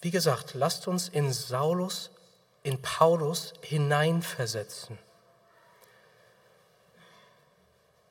wie 0.00 0.10
gesagt, 0.10 0.54
lasst 0.54 0.88
uns 0.88 1.08
in 1.08 1.32
Saulus, 1.32 2.10
in 2.62 2.80
Paulus 2.82 3.54
hineinversetzen. 3.62 4.98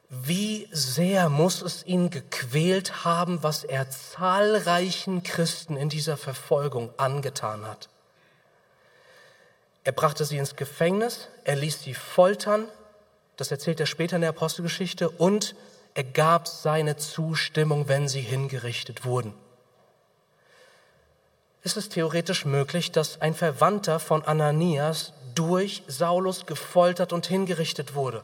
Wie 0.09 0.67
sehr 0.71 1.29
muss 1.29 1.61
es 1.61 1.85
ihn 1.85 2.09
gequält 2.09 3.05
haben, 3.05 3.41
was 3.41 3.63
er 3.63 3.89
zahlreichen 3.89 5.23
Christen 5.23 5.77
in 5.77 5.89
dieser 5.89 6.15
Verfolgung 6.15 6.91
angetan 6.97 7.65
hat. 7.65 7.89
Er 9.83 9.91
brachte 9.91 10.25
sie 10.25 10.37
ins 10.37 10.55
Gefängnis, 10.55 11.27
er 11.43 11.55
ließ 11.55 11.81
sie 11.83 11.93
foltern, 11.93 12.67
das 13.37 13.51
erzählt 13.51 13.79
er 13.79 13.85
später 13.85 14.15
in 14.15 14.21
der 14.21 14.31
Apostelgeschichte, 14.31 15.09
und 15.09 15.55
er 15.93 16.03
gab 16.03 16.47
seine 16.47 16.97
Zustimmung, 16.97 17.87
wenn 17.87 18.07
sie 18.07 18.21
hingerichtet 18.21 19.05
wurden. 19.05 19.33
Ist 21.63 21.77
es 21.77 21.89
theoretisch 21.89 22.45
möglich, 22.45 22.91
dass 22.91 23.21
ein 23.21 23.33
Verwandter 23.33 23.99
von 23.99 24.23
Ananias 24.23 25.13
durch 25.33 25.83
Saulus 25.87 26.45
gefoltert 26.45 27.11
und 27.11 27.25
hingerichtet 27.25 27.95
wurde? 27.95 28.23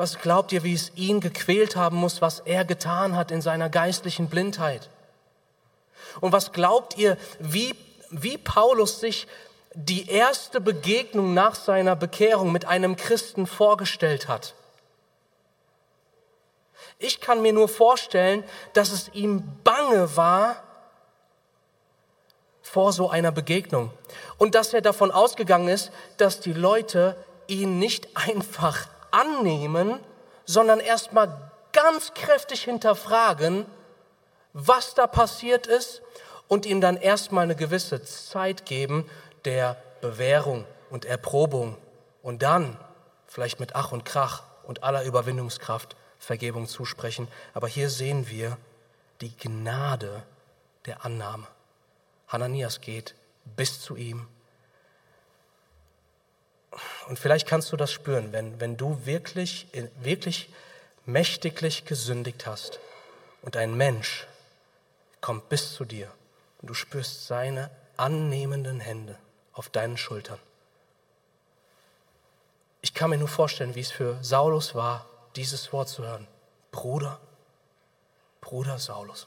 Was 0.00 0.18
glaubt 0.18 0.50
ihr, 0.52 0.62
wie 0.64 0.72
es 0.72 0.92
ihn 0.94 1.20
gequält 1.20 1.76
haben 1.76 1.98
muss, 1.98 2.22
was 2.22 2.40
er 2.40 2.64
getan 2.64 3.16
hat 3.16 3.30
in 3.30 3.42
seiner 3.42 3.68
geistlichen 3.68 4.30
Blindheit? 4.30 4.88
Und 6.22 6.32
was 6.32 6.52
glaubt 6.52 6.96
ihr, 6.96 7.18
wie, 7.38 7.74
wie 8.08 8.38
Paulus 8.38 8.98
sich 8.98 9.26
die 9.74 10.08
erste 10.08 10.58
Begegnung 10.62 11.34
nach 11.34 11.54
seiner 11.54 11.96
Bekehrung 11.96 12.50
mit 12.50 12.64
einem 12.64 12.96
Christen 12.96 13.46
vorgestellt 13.46 14.26
hat? 14.26 14.54
Ich 16.98 17.20
kann 17.20 17.42
mir 17.42 17.52
nur 17.52 17.68
vorstellen, 17.68 18.42
dass 18.72 18.92
es 18.92 19.10
ihm 19.12 19.42
bange 19.64 20.16
war 20.16 20.62
vor 22.62 22.94
so 22.94 23.10
einer 23.10 23.32
Begegnung 23.32 23.90
und 24.38 24.54
dass 24.54 24.72
er 24.72 24.80
davon 24.80 25.10
ausgegangen 25.10 25.68
ist, 25.68 25.92
dass 26.16 26.40
die 26.40 26.54
Leute 26.54 27.22
ihn 27.48 27.78
nicht 27.78 28.08
einfach 28.16 28.88
annehmen, 29.12 30.00
sondern 30.44 30.80
erstmal 30.80 31.50
ganz 31.72 32.14
kräftig 32.14 32.64
hinterfragen, 32.64 33.66
was 34.52 34.94
da 34.94 35.06
passiert 35.06 35.66
ist 35.66 36.02
und 36.48 36.66
ihm 36.66 36.80
dann 36.80 36.96
erstmal 36.96 37.44
eine 37.44 37.56
gewisse 37.56 38.02
Zeit 38.02 38.66
geben 38.66 39.08
der 39.44 39.76
Bewährung 40.00 40.66
und 40.90 41.04
Erprobung 41.04 41.76
und 42.22 42.42
dann 42.42 42.76
vielleicht 43.26 43.60
mit 43.60 43.76
Ach 43.76 43.92
und 43.92 44.04
Krach 44.04 44.42
und 44.64 44.82
aller 44.82 45.04
Überwindungskraft 45.04 45.96
Vergebung 46.18 46.66
zusprechen. 46.66 47.28
Aber 47.54 47.68
hier 47.68 47.88
sehen 47.88 48.28
wir 48.28 48.58
die 49.20 49.36
Gnade 49.36 50.22
der 50.86 51.04
Annahme. 51.04 51.46
Hananias 52.28 52.80
geht 52.80 53.14
bis 53.44 53.80
zu 53.80 53.96
ihm, 53.96 54.26
Und 57.08 57.18
vielleicht 57.18 57.48
kannst 57.48 57.72
du 57.72 57.76
das 57.76 57.90
spüren, 57.90 58.32
wenn, 58.32 58.60
wenn 58.60 58.76
du 58.76 59.04
wirklich, 59.04 59.66
wirklich 60.00 60.48
mächtiglich 61.06 61.84
gesündigt 61.84 62.46
hast 62.46 62.78
und 63.42 63.56
ein 63.56 63.76
Mensch 63.76 64.26
kommt 65.20 65.48
bis 65.48 65.74
zu 65.74 65.84
dir 65.84 66.10
und 66.60 66.68
du 66.68 66.74
spürst 66.74 67.26
seine 67.26 67.70
annehmenden 67.96 68.80
Hände 68.80 69.18
auf 69.52 69.68
deinen 69.68 69.96
Schultern. 69.96 70.38
Ich 72.82 72.94
kann 72.94 73.10
mir 73.10 73.18
nur 73.18 73.28
vorstellen, 73.28 73.74
wie 73.74 73.80
es 73.80 73.90
für 73.90 74.22
Saulus 74.22 74.74
war, 74.74 75.06
dieses 75.36 75.72
Wort 75.72 75.88
zu 75.88 76.04
hören. 76.04 76.26
Bruder, 76.70 77.20
Bruder 78.40 78.78
Saulus. 78.78 79.26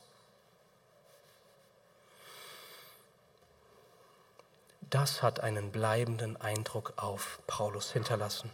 Das 4.93 5.23
hat 5.23 5.39
einen 5.39 5.71
bleibenden 5.71 6.39
Eindruck 6.39 6.93
auf 6.97 7.39
Paulus 7.47 7.91
hinterlassen. 7.91 8.51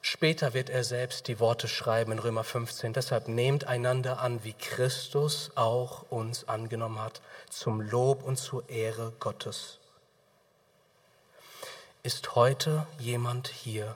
Später 0.00 0.52
wird 0.52 0.68
er 0.68 0.82
selbst 0.82 1.28
die 1.28 1.38
Worte 1.38 1.68
schreiben 1.68 2.10
in 2.10 2.18
Römer 2.18 2.42
15. 2.42 2.92
Deshalb 2.92 3.28
nehmt 3.28 3.68
einander 3.68 4.18
an, 4.18 4.42
wie 4.42 4.52
Christus 4.52 5.52
auch 5.54 6.10
uns 6.10 6.48
angenommen 6.48 6.98
hat, 6.98 7.20
zum 7.50 7.80
Lob 7.80 8.24
und 8.24 8.36
zur 8.36 8.68
Ehre 8.68 9.12
Gottes. 9.20 9.78
Ist 12.02 12.34
heute 12.34 12.84
jemand 12.98 13.46
hier, 13.46 13.94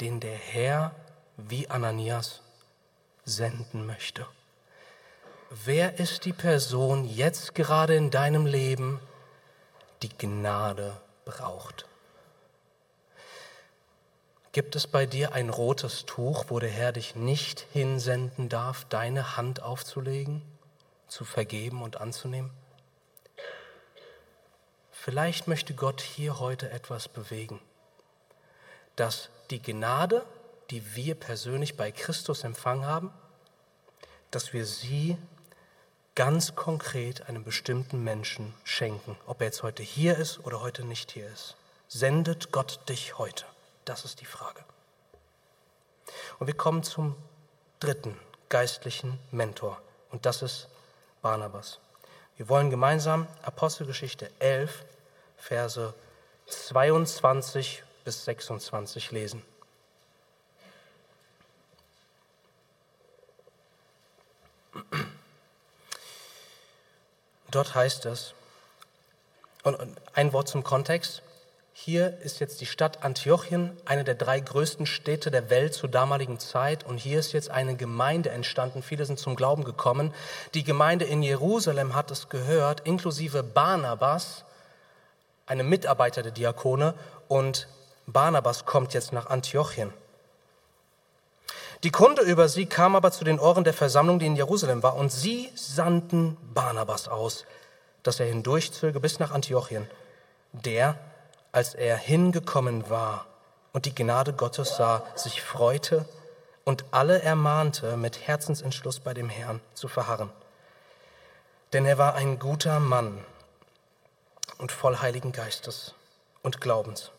den 0.00 0.18
der 0.18 0.34
Herr 0.34 0.90
wie 1.36 1.70
Ananias 1.70 2.40
senden 3.24 3.86
möchte? 3.86 4.26
Wer 5.50 6.00
ist 6.00 6.24
die 6.24 6.32
Person 6.32 7.04
jetzt 7.04 7.54
gerade 7.54 7.94
in 7.94 8.10
deinem 8.10 8.44
Leben, 8.44 8.98
die 10.02 10.08
Gnade 10.18 11.00
braucht? 11.24 11.86
Gibt 14.52 14.76
es 14.76 14.86
bei 14.86 15.06
dir 15.06 15.32
ein 15.32 15.48
rotes 15.48 16.04
Tuch, 16.04 16.46
wo 16.48 16.58
der 16.58 16.68
Herr 16.68 16.92
dich 16.92 17.16
nicht 17.16 17.66
hinsenden 17.72 18.50
darf, 18.50 18.84
deine 18.84 19.36
Hand 19.38 19.62
aufzulegen, 19.62 20.42
zu 21.08 21.24
vergeben 21.24 21.82
und 21.82 22.00
anzunehmen? 22.00 22.50
Vielleicht 24.90 25.48
möchte 25.48 25.74
Gott 25.74 26.02
hier 26.02 26.38
heute 26.38 26.70
etwas 26.70 27.08
bewegen, 27.08 27.60
dass 28.94 29.30
die 29.50 29.62
Gnade, 29.62 30.24
die 30.70 30.94
wir 30.94 31.14
persönlich 31.14 31.76
bei 31.76 31.90
Christus 31.90 32.44
empfangen 32.44 32.86
haben, 32.86 33.12
dass 34.30 34.52
wir 34.52 34.66
sie 34.66 35.16
ganz 36.14 36.54
konkret 36.54 37.28
einem 37.28 37.44
bestimmten 37.44 38.04
Menschen 38.04 38.54
schenken, 38.64 39.16
ob 39.26 39.40
er 39.40 39.46
jetzt 39.46 39.62
heute 39.62 39.82
hier 39.82 40.16
ist 40.18 40.40
oder 40.44 40.60
heute 40.60 40.84
nicht 40.84 41.10
hier 41.12 41.28
ist. 41.28 41.56
Sendet 41.88 42.52
Gott 42.52 42.80
dich 42.88 43.18
heute? 43.18 43.44
Das 43.84 44.04
ist 44.04 44.20
die 44.20 44.26
Frage. 44.26 44.62
Und 46.38 46.46
wir 46.46 46.54
kommen 46.54 46.82
zum 46.82 47.16
dritten 47.80 48.16
geistlichen 48.48 49.18
Mentor 49.30 49.80
und 50.10 50.26
das 50.26 50.42
ist 50.42 50.68
Barnabas. 51.22 51.80
Wir 52.36 52.48
wollen 52.48 52.70
gemeinsam 52.70 53.26
Apostelgeschichte 53.42 54.30
11, 54.38 54.84
Verse 55.36 55.94
22 56.46 57.82
bis 58.04 58.24
26 58.24 59.10
lesen. 59.10 59.42
Dort 67.52 67.74
heißt 67.74 68.06
es, 68.06 68.34
und 69.62 69.76
ein 70.14 70.32
Wort 70.32 70.48
zum 70.48 70.64
Kontext, 70.64 71.22
hier 71.74 72.18
ist 72.18 72.40
jetzt 72.40 72.60
die 72.60 72.66
Stadt 72.66 73.04
Antiochien, 73.04 73.76
eine 73.84 74.04
der 74.04 74.14
drei 74.14 74.40
größten 74.40 74.86
Städte 74.86 75.30
der 75.30 75.50
Welt 75.50 75.74
zur 75.74 75.88
damaligen 75.88 76.38
Zeit. 76.38 76.84
Und 76.84 76.98
hier 76.98 77.18
ist 77.18 77.32
jetzt 77.32 77.50
eine 77.50 77.76
Gemeinde 77.76 78.30
entstanden. 78.30 78.82
Viele 78.82 79.06
sind 79.06 79.18
zum 79.18 79.36
Glauben 79.36 79.64
gekommen. 79.64 80.12
Die 80.54 80.64
Gemeinde 80.64 81.04
in 81.04 81.22
Jerusalem 81.22 81.94
hat 81.94 82.10
es 82.10 82.28
gehört, 82.28 82.80
inklusive 82.80 83.42
Barnabas, 83.42 84.44
einem 85.46 85.68
Mitarbeiter 85.68 86.22
der 86.22 86.32
Diakone. 86.32 86.94
Und 87.28 87.68
Barnabas 88.06 88.64
kommt 88.66 88.94
jetzt 88.94 89.12
nach 89.12 89.26
Antiochien. 89.26 89.92
Die 91.82 91.90
Kunde 91.90 92.22
über 92.22 92.48
sie 92.48 92.66
kam 92.66 92.94
aber 92.94 93.10
zu 93.10 93.24
den 93.24 93.40
Ohren 93.40 93.64
der 93.64 93.74
Versammlung, 93.74 94.18
die 94.18 94.26
in 94.26 94.36
Jerusalem 94.36 94.82
war. 94.82 94.96
Und 94.96 95.10
sie 95.10 95.50
sandten 95.54 96.36
Barnabas 96.54 97.08
aus, 97.08 97.44
dass 98.02 98.20
er 98.20 98.26
hindurchzöge 98.26 99.00
bis 99.00 99.18
nach 99.18 99.32
Antiochien. 99.32 99.88
Der 100.52 100.96
als 101.52 101.74
er 101.74 101.98
hingekommen 101.98 102.88
war 102.88 103.26
und 103.72 103.84
die 103.84 103.94
Gnade 103.94 104.32
Gottes 104.32 104.76
sah, 104.76 105.02
sich 105.14 105.42
freute 105.42 106.06
und 106.64 106.84
alle 106.90 107.20
ermahnte, 107.20 107.96
mit 107.96 108.26
Herzensentschluss 108.26 109.00
bei 109.00 109.12
dem 109.12 109.28
Herrn 109.28 109.60
zu 109.74 109.88
verharren. 109.88 110.30
Denn 111.72 111.84
er 111.84 111.98
war 111.98 112.14
ein 112.14 112.38
guter 112.38 112.80
Mann 112.80 113.24
und 114.58 114.72
voll 114.72 114.98
Heiligen 114.98 115.32
Geistes 115.32 115.94
und 116.42 116.60
Glaubens. 116.60 117.10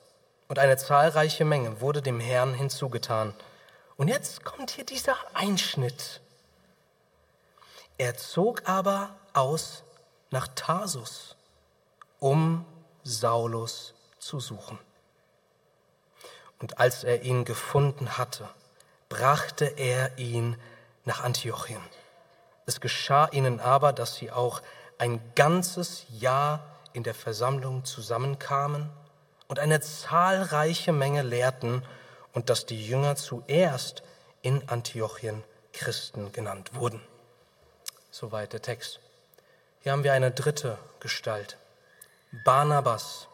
Und 0.48 0.60
eine 0.60 0.78
zahlreiche 0.78 1.46
Menge 1.46 1.80
wurde 1.80 2.02
dem 2.02 2.20
Herrn 2.20 2.54
hinzugetan. 2.54 3.34
Und 3.98 4.08
jetzt 4.08 4.44
kommt 4.44 4.72
hier 4.72 4.86
dieser 4.86 5.16
Einschnitt. 5.34 6.22
Er 7.98 8.18
zog 8.18 8.68
aber 8.68 9.16
aus 9.34 9.84
nach 10.32 10.48
Tarsus, 10.56 11.36
um 12.20 12.66
Saulus 13.04 13.94
zu 14.18 14.40
suchen. 14.40 14.80
Und 16.60 16.80
als 16.80 17.04
er 17.04 17.22
ihn 17.24 17.46
gefunden 17.46 18.18
hatte, 18.18 18.50
brachte 19.10 19.66
er 19.66 20.18
ihn 20.18 20.58
nach 21.06 21.24
Antiochien. 21.24 21.82
Es 22.66 22.80
geschah 22.80 23.28
ihnen 23.28 23.60
aber, 23.60 23.94
dass 23.94 24.16
sie 24.16 24.32
auch 24.32 24.62
ein 24.98 25.22
ganzes 25.36 26.06
Jahr 26.10 26.64
in 26.94 27.04
der 27.04 27.14
Versammlung 27.14 27.84
zusammenkamen 27.84 28.90
und 29.48 29.60
eine 29.60 29.82
zahlreiche 29.82 30.94
Menge 30.94 31.22
lehrten 31.22 31.84
und 32.34 32.50
dass 32.50 32.66
die 32.66 32.86
Jünger 32.86 33.16
zuerst 33.16 34.04
in 34.42 34.68
Antiochien 34.70 35.44
Christen 35.72 36.32
genannt 36.32 36.76
wurden. 36.76 37.02
Soweit 38.12 38.54
der 38.54 38.62
Text. 38.62 39.00
Hier 39.82 39.92
haben 39.92 40.04
wir 40.04 40.14
eine 40.14 40.32
dritte 40.32 40.78
Gestalt. 41.00 41.58
Barnabas, 42.44 43.28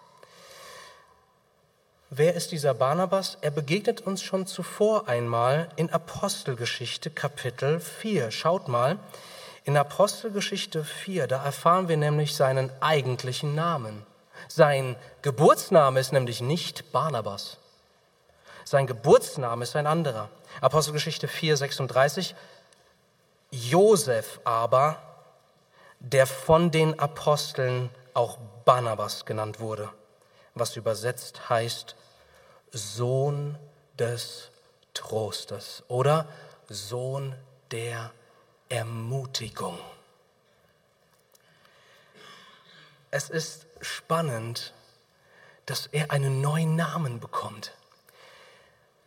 Wer 2.12 2.34
ist 2.34 2.52
dieser 2.52 2.74
Barnabas? 2.74 3.38
Er 3.42 3.52
begegnet 3.52 4.02
uns 4.02 4.24
schon 4.24 4.48
zuvor 4.48 5.08
einmal 5.08 5.70
in 5.76 5.92
Apostelgeschichte 5.92 7.12
Kapitel 7.12 7.80
4. 7.80 8.32
Schaut 8.32 8.68
mal, 8.68 8.98
in 9.64 9.78
Apostelgeschichte 9.78 10.84
4, 10.84 11.28
da 11.28 11.46
erfahren 11.46 11.88
wir 11.88 11.98
nämlich 11.98 12.36
seinen 12.36 12.72
eigentlichen 12.82 13.54
Namen. 13.54 14.08
Sein 14.48 14.96
Geburtsname 15.22 16.00
ist 16.00 16.12
nämlich 16.12 16.42
nicht 16.42 16.92
Barnabas. 16.92 17.59
Sein 18.70 18.86
Geburtsname 18.86 19.64
ist 19.64 19.76
ein 19.76 19.88
anderer. 19.88 20.30
Apostelgeschichte 20.62 21.28
4, 21.28 21.58
36. 21.58 22.36
Josef 23.50 24.40
aber, 24.44 25.02
der 26.00 26.28
von 26.28 26.70
den 26.70 27.00
Aposteln 27.00 27.90
auch 28.14 28.38
Barnabas 28.66 29.26
genannt 29.26 29.60
wurde, 29.60 29.90
was 30.54 30.76
übersetzt 30.76 31.50
heißt 31.50 31.96
Sohn 32.72 33.58
des 33.98 34.52
Trostes 34.94 35.82
oder 35.88 36.28
Sohn 36.68 37.36
der 37.72 38.12
Ermutigung. 38.70 39.80
Es 43.10 43.32
ist 43.32 43.66
spannend, 43.82 44.76
dass 45.66 45.88
er 45.88 46.12
einen 46.12 46.40
neuen 46.40 46.76
Namen 46.76 47.20
bekommt. 47.20 47.74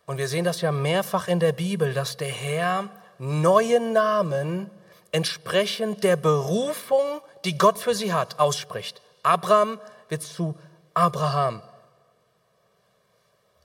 Und 0.07 0.19
wir 0.19 0.29
sehen 0.29 0.45
das 0.45 0.61
ja 0.61 0.73
mehrfach 0.73 1.29
in 1.29 1.41
der 1.41 1.53
Bibel, 1.53 1.95
dass 1.95 2.17
der 2.17 2.29
Herr 2.29 2.89
neue 3.19 3.81
Namen 3.81 4.71
entsprechend 5.13 6.03
der 6.03 6.17
Berufung, 6.17 7.21
die 7.45 7.57
Gott 7.57 7.79
für 7.79 7.95
sie 7.95 8.13
hat, 8.13 8.39
ausspricht. 8.39 9.01
Abraham 9.23 9.79
wird 10.09 10.23
zu 10.23 10.57
Abraham. 10.95 11.63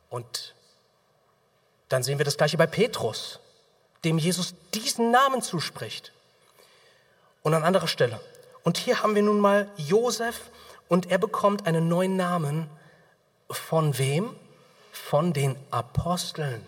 Und 0.10 0.54
dann 1.90 2.04
sehen 2.04 2.18
wir 2.18 2.26
das 2.26 2.38
gleiche 2.38 2.58
bei 2.58 2.68
Petrus, 2.68 3.40
dem 4.04 4.18
Jesus 4.18 4.54
diesen 4.74 5.12
Namen 5.12 5.42
zuspricht. 5.42 6.12
Und 7.42 7.54
an 7.54 7.64
anderer 7.64 7.88
Stelle. 7.88 8.20
Und 8.64 8.78
hier 8.78 9.02
haben 9.02 9.16
wir 9.16 9.24
nun 9.24 9.40
mal 9.40 9.72
Josef 9.78 10.52
und 10.90 11.10
er 11.10 11.18
bekommt 11.18 11.66
einen 11.66 11.88
neuen 11.88 12.18
Namen. 12.18 12.70
Von 13.50 13.98
wem? 13.98 14.36
Von 15.06 15.34
den 15.34 15.58
Aposteln. 15.72 16.66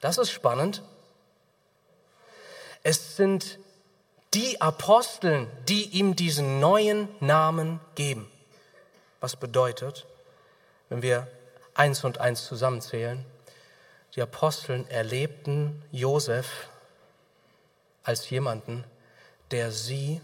Das 0.00 0.18
ist 0.18 0.30
spannend. 0.30 0.82
Es 2.82 3.16
sind 3.16 3.58
die 4.34 4.60
Aposteln, 4.60 5.50
die 5.68 5.88
ihm 5.98 6.16
diesen 6.16 6.60
neuen 6.60 7.08
Namen 7.20 7.80
geben. 7.96 8.30
Was 9.20 9.36
bedeutet, 9.36 10.06
wenn 10.88 11.02
wir 11.02 11.26
eins 11.74 12.04
und 12.04 12.18
eins 12.18 12.46
zusammenzählen. 12.46 13.24
Die 14.14 14.22
Aposteln 14.22 14.88
erlebten 14.90 15.82
Josef 15.90 16.68
als 18.02 18.28
jemanden, 18.28 18.84
der 19.50 19.70
sie 19.70 20.20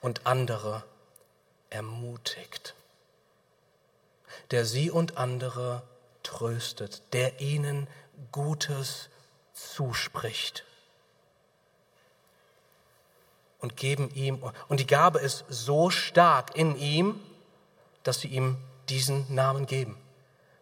und 0.00 0.26
andere 0.26 0.84
ermutigt, 1.70 2.74
der 4.50 4.64
sie 4.64 4.90
und 4.90 5.16
andere 5.16 5.82
tröstet, 6.22 7.02
der 7.12 7.40
ihnen 7.40 7.88
Gutes 8.32 9.08
zuspricht 9.52 10.64
und 13.64 13.78
geben 13.78 14.10
ihm, 14.14 14.42
und 14.68 14.80
die 14.80 14.86
Gabe 14.86 15.20
ist 15.20 15.44
so 15.48 15.88
stark 15.88 16.54
in 16.54 16.76
ihm, 16.76 17.18
dass 18.02 18.20
sie 18.20 18.28
ihm 18.28 18.58
diesen 18.90 19.34
Namen 19.34 19.64
geben. 19.64 19.96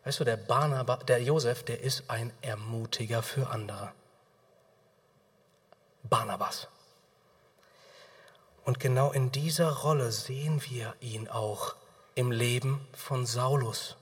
Weißt 0.04 0.20
du, 0.20 0.24
der 0.24 0.36
Barnabas, 0.36 1.04
der 1.06 1.20
Josef, 1.20 1.64
der 1.64 1.80
ist 1.80 2.04
ein 2.08 2.32
Ermutiger 2.42 3.22
für 3.22 3.50
andere. 3.50 3.92
Barnabas. 6.04 6.68
Und 8.64 8.78
genau 8.78 9.10
in 9.10 9.32
dieser 9.32 9.72
Rolle 9.72 10.12
sehen 10.12 10.62
wir 10.68 10.94
ihn 11.00 11.28
auch 11.28 11.74
im 12.14 12.30
Leben 12.30 12.86
von 12.92 13.26
Saulus. 13.26 13.96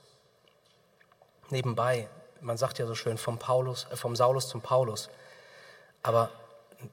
Nebenbei, 1.49 2.07
man 2.39 2.57
sagt 2.57 2.79
ja 2.79 2.85
so 2.85 2.95
schön 2.95 3.17
vom, 3.17 3.37
Paulus, 3.37 3.87
äh, 3.91 3.95
vom 3.95 4.15
Saulus 4.15 4.47
zum 4.47 4.61
Paulus, 4.61 5.09
aber 6.03 6.29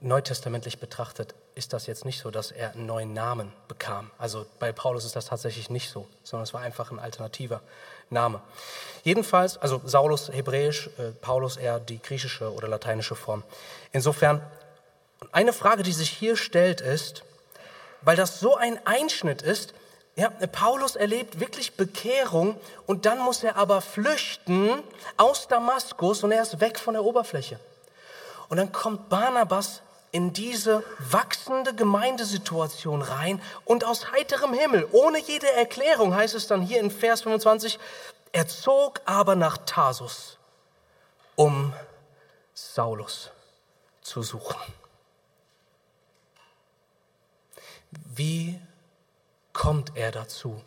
neutestamentlich 0.01 0.79
betrachtet 0.79 1.35
ist 1.55 1.73
das 1.73 1.87
jetzt 1.87 2.05
nicht 2.05 2.21
so, 2.21 2.31
dass 2.31 2.53
er 2.53 2.73
einen 2.73 2.87
neuen 2.87 3.15
Namen 3.15 3.53
bekam. 3.67 4.11
Also 4.19 4.47
bei 4.59 4.71
Paulus 4.71 5.05
ist 5.05 5.17
das 5.17 5.27
tatsächlich 5.27 5.71
nicht 5.71 5.91
so, 5.91 6.07
sondern 6.23 6.45
es 6.45 6.55
war 6.55 6.61
einfach 6.61 6.91
ein 6.91 6.99
alternativer 6.99 7.63
Name. 8.11 8.41
Jedenfalls, 9.03 9.59
also 9.59 9.81
Saulus 9.85 10.29
hebräisch, 10.29 10.89
äh, 10.99 11.11
Paulus 11.21 11.57
eher 11.57 11.81
die 11.81 12.01
griechische 12.01 12.53
oder 12.53 12.69
lateinische 12.69 13.17
Form. 13.17 13.43
Insofern, 13.93 14.43
eine 15.33 15.53
Frage, 15.53 15.83
die 15.83 15.93
sich 15.93 16.11
hier 16.11 16.37
stellt, 16.37 16.81
ist, 16.81 17.25
weil 18.03 18.17
das 18.17 18.39
so 18.39 18.55
ein 18.55 18.79
Einschnitt 18.87 19.43
ist, 19.43 19.75
ja, 20.19 20.31
Paulus 20.31 20.97
erlebt 20.97 21.39
wirklich 21.39 21.77
Bekehrung 21.77 22.59
und 22.87 23.07
dann 23.07 23.21
muss 23.21 23.45
er 23.45 23.55
aber 23.55 23.81
flüchten 23.81 24.83
aus 25.17 25.47
Damaskus 25.47 26.25
und 26.25 26.33
er 26.33 26.43
ist 26.43 26.59
weg 26.59 26.81
von 26.81 26.95
der 26.95 27.05
Oberfläche. 27.05 27.61
Und 28.49 28.57
dann 28.57 28.73
kommt 28.73 29.09
Barnabas 29.11 29.81
in 30.11 30.33
diese 30.33 30.83
wachsende 30.99 31.73
Gemeindesituation 31.73 33.03
rein 33.03 33.41
und 33.65 33.85
aus 33.85 34.11
heiterem 34.11 34.55
Himmel, 34.55 34.89
ohne 34.91 35.21
jede 35.21 35.53
Erklärung, 35.53 36.13
heißt 36.13 36.35
es 36.35 36.49
dann 36.49 36.63
hier 36.63 36.81
in 36.81 36.91
Vers 36.91 37.21
25, 37.21 37.79
er 38.33 38.49
zog 38.49 39.01
aber 39.05 39.37
nach 39.37 39.57
Tarsus, 39.67 40.37
um 41.37 41.73
Saulus 42.55 43.31
zu 44.01 44.23
suchen. 44.23 44.59
Wie 47.93 48.59
kommt 49.59 49.97
er 49.97 50.13
dazu? 50.13 50.63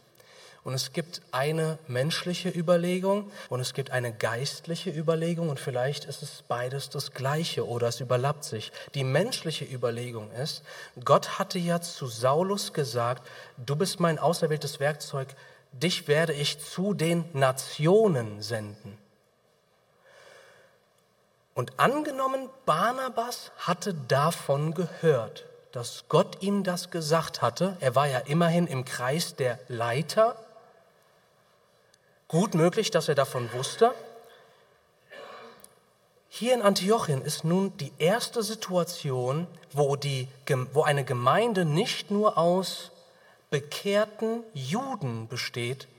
Und 0.63 0.73
es 0.75 0.91
gibt 0.91 1.21
eine 1.31 1.79
menschliche 1.87 2.49
Überlegung 2.49 3.31
und 3.49 3.61
es 3.61 3.73
gibt 3.73 3.89
eine 3.89 4.13
geistliche 4.13 4.91
Überlegung 4.91 5.49
und 5.49 5.59
vielleicht 5.59 6.05
ist 6.05 6.21
es 6.21 6.43
beides 6.47 6.89
das 6.89 7.13
gleiche 7.13 7.65
oder 7.65 7.87
es 7.87 8.01
überlappt 8.01 8.43
sich. 8.43 8.71
Die 8.93 9.05
menschliche 9.05 9.65
Überlegung 9.65 10.29
ist, 10.31 10.61
Gott 11.03 11.39
hatte 11.39 11.57
ja 11.57 11.81
zu 11.81 12.05
Saulus 12.05 12.73
gesagt, 12.73 13.27
du 13.57 13.75
bist 13.75 13.99
mein 14.01 14.19
auserwähltes 14.19 14.79
Werkzeug, 14.79 15.29
dich 15.71 16.07
werde 16.09 16.33
ich 16.33 16.59
zu 16.59 16.93
den 16.93 17.23
Nationen 17.33 18.41
senden. 18.41 18.97
Und 21.55 21.79
angenommen, 21.79 22.49
Barnabas 22.65 23.51
hatte 23.57 23.93
davon 23.93 24.73
gehört, 24.73 25.45
dass 25.71 26.05
Gott 26.09 26.41
ihm 26.41 26.63
das 26.63 26.91
gesagt 26.91 27.41
hatte. 27.41 27.77
Er 27.79 27.95
war 27.95 28.07
ja 28.07 28.19
immerhin 28.19 28.67
im 28.67 28.85
Kreis 28.85 29.35
der 29.35 29.59
Leiter 29.67 30.35
Gut 32.31 32.53
möglich, 32.53 32.91
dass 32.91 33.09
er 33.09 33.15
davon 33.15 33.51
wusste. 33.51 33.93
Hier 36.29 36.53
in 36.53 36.61
Antiochien 36.61 37.21
ist 37.21 37.43
nun 37.43 37.75
die 37.75 37.91
erste 37.97 38.41
Situation, 38.41 39.47
wo, 39.73 39.97
die, 39.97 40.29
wo 40.71 40.83
eine 40.83 41.03
Gemeinde 41.03 41.65
nicht 41.65 42.09
nur 42.09 42.37
aus 42.37 42.91
bekehrten 43.49 44.45
Juden 44.53 45.27
besteht, 45.27 45.89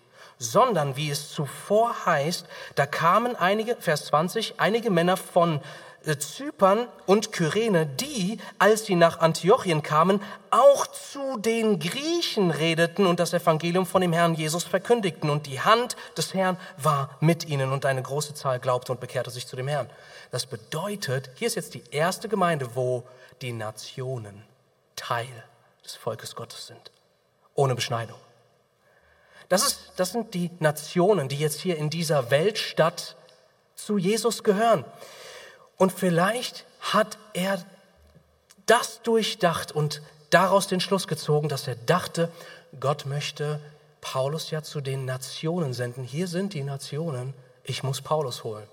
sondern 0.42 0.96
wie 0.96 1.11
es 1.11 1.31
zuvor 1.31 2.07
heißt, 2.07 2.46
da 2.74 2.87
kamen 2.87 3.37
einige, 3.37 3.76
Vers 3.76 4.07
20, 4.07 4.55
einige 4.59 4.90
Männer 4.90 5.16
von 5.16 5.61
äh, 6.05 6.18
Zypern 6.18 6.88
und 7.07 7.33
Kyrene, 7.33 7.87
die, 7.87 8.38
als 8.59 8.87
sie 8.87 8.96
nach 8.96 9.20
Antiochien 9.20 9.83
kamen, 9.83 10.20
auch 10.50 10.87
zu 10.87 11.38
den 11.38 11.78
Griechen 11.78 12.50
redeten 12.50 13.07
und 13.07 13.20
das 13.20 13.33
Evangelium 13.33 13.87
von 13.87 14.02
dem 14.02 14.12
Herrn 14.12 14.35
Jesus 14.35 14.64
verkündigten. 14.64 15.31
Und 15.31 15.46
die 15.46 15.61
Hand 15.61 15.96
des 16.16 16.35
Herrn 16.35 16.57
war 16.76 17.16
mit 17.20 17.48
ihnen 17.48 17.72
und 17.72 17.87
eine 17.87 18.02
große 18.02 18.35
Zahl 18.35 18.59
glaubte 18.59 18.92
und 18.92 19.00
bekehrte 19.00 19.31
sich 19.31 19.46
zu 19.46 19.57
dem 19.57 19.68
Herrn. 19.68 19.88
Das 20.31 20.46
bedeutet, 20.46 21.31
hier 21.37 21.46
ist 21.46 21.55
jetzt 21.55 21.74
die 21.74 21.85
erste 21.90 22.28
Gemeinde, 22.28 22.74
wo 22.74 23.05
die 23.40 23.52
Nationen 23.52 24.44
Teil 24.96 25.44
des 25.85 25.94
Volkes 25.94 26.35
Gottes 26.35 26.66
sind, 26.66 26.90
ohne 27.55 27.74
Beschneidung. 27.74 28.18
Das, 29.53 29.67
ist, 29.67 29.93
das 29.97 30.12
sind 30.12 30.33
die 30.33 30.51
Nationen, 30.61 31.29
die 31.29 31.37
jetzt 31.37 31.61
hier 31.61 31.77
in 31.77 31.91
dieser 31.91 32.31
Weltstadt 32.31 33.17
zu 33.75 33.99
Jesus 33.99 34.45
gehören. 34.45 34.83
Und 35.77 35.93
vielleicht 35.93 36.65
hat 36.81 37.19
er 37.35 37.62
das 38.65 39.03
durchdacht 39.03 39.71
und 39.71 40.01
daraus 40.31 40.69
den 40.69 40.81
Schluss 40.81 41.07
gezogen, 41.07 41.51
dass 41.51 41.69
er 41.69 41.75
dachte, 41.75 42.33
Gott 42.81 43.05
möchte 43.05 43.61
Paulus 44.01 44.51
ja 44.51 44.62
zu 44.62 44.81
den 44.81 45.05
Nationen 45.05 45.75
senden. 45.75 46.03
Hier 46.03 46.29
sind 46.29 46.55
die 46.55 46.62
Nationen, 46.62 47.35
ich 47.62 47.83
muss 47.83 48.01
Paulus 48.01 48.45
holen. 48.45 48.67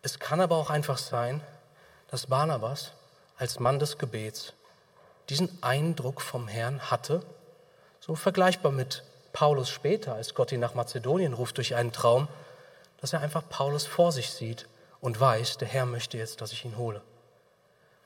Es 0.00 0.18
kann 0.18 0.40
aber 0.40 0.56
auch 0.56 0.70
einfach 0.70 0.96
sein, 0.96 1.42
dass 2.08 2.28
Barnabas 2.28 2.92
als 3.36 3.60
Mann 3.60 3.78
des 3.78 3.98
Gebets 3.98 4.54
diesen 5.28 5.62
Eindruck 5.62 6.22
vom 6.22 6.48
Herrn 6.48 6.90
hatte, 6.90 7.22
so 8.00 8.14
vergleichbar 8.14 8.72
mit 8.72 9.04
Paulus 9.32 9.70
später, 9.70 10.14
als 10.14 10.34
Gott 10.34 10.52
ihn 10.52 10.60
nach 10.60 10.74
Mazedonien 10.74 11.32
ruft 11.32 11.56
durch 11.56 11.74
einen 11.74 11.92
Traum, 11.92 12.28
dass 13.00 13.12
er 13.12 13.20
einfach 13.20 13.42
Paulus 13.48 13.86
vor 13.86 14.12
sich 14.12 14.30
sieht 14.30 14.66
und 15.00 15.18
weiß, 15.18 15.58
der 15.58 15.68
Herr 15.68 15.86
möchte 15.86 16.18
jetzt, 16.18 16.40
dass 16.40 16.52
ich 16.52 16.64
ihn 16.64 16.76
hole. 16.76 17.00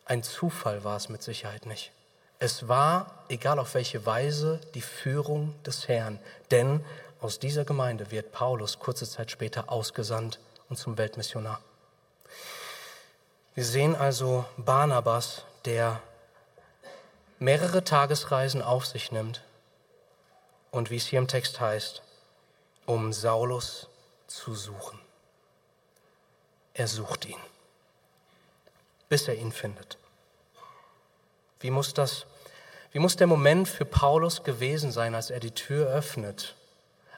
Ein 0.04 0.22
Zufall 0.22 0.84
war 0.84 0.96
es 0.96 1.08
mit 1.08 1.22
Sicherheit 1.22 1.66
nicht. 1.66 1.92
Es 2.38 2.68
war, 2.68 3.24
egal 3.28 3.58
auf 3.58 3.74
welche 3.74 4.04
Weise, 4.06 4.60
die 4.74 4.82
Führung 4.82 5.54
des 5.64 5.88
Herrn. 5.88 6.18
Denn 6.50 6.84
aus 7.20 7.38
dieser 7.38 7.64
Gemeinde 7.64 8.10
wird 8.10 8.32
Paulus 8.32 8.78
kurze 8.78 9.08
Zeit 9.08 9.30
später 9.30 9.70
ausgesandt 9.70 10.40
und 10.68 10.76
zum 10.76 10.98
Weltmissionar. 10.98 11.60
Wir 13.54 13.64
sehen 13.64 13.94
also 13.94 14.44
Barnabas, 14.56 15.44
der 15.64 16.00
mehrere 17.38 17.82
Tagesreisen 17.82 18.62
auf 18.62 18.84
sich 18.84 19.10
nimmt 19.10 19.42
und 20.74 20.90
wie 20.90 20.96
es 20.96 21.06
hier 21.06 21.20
im 21.20 21.28
Text 21.28 21.60
heißt, 21.60 22.02
um 22.84 23.12
Saulus 23.12 23.88
zu 24.26 24.54
suchen. 24.54 24.98
Er 26.74 26.88
sucht 26.88 27.26
ihn, 27.26 27.38
bis 29.08 29.28
er 29.28 29.36
ihn 29.36 29.52
findet. 29.52 29.96
Wie 31.60 31.70
muss 31.70 31.94
das, 31.94 32.26
wie 32.90 32.98
muss 32.98 33.14
der 33.14 33.28
Moment 33.28 33.68
für 33.68 33.84
Paulus 33.84 34.42
gewesen 34.42 34.90
sein, 34.90 35.14
als 35.14 35.30
er 35.30 35.38
die 35.38 35.52
Tür 35.52 35.86
öffnet, 35.86 36.56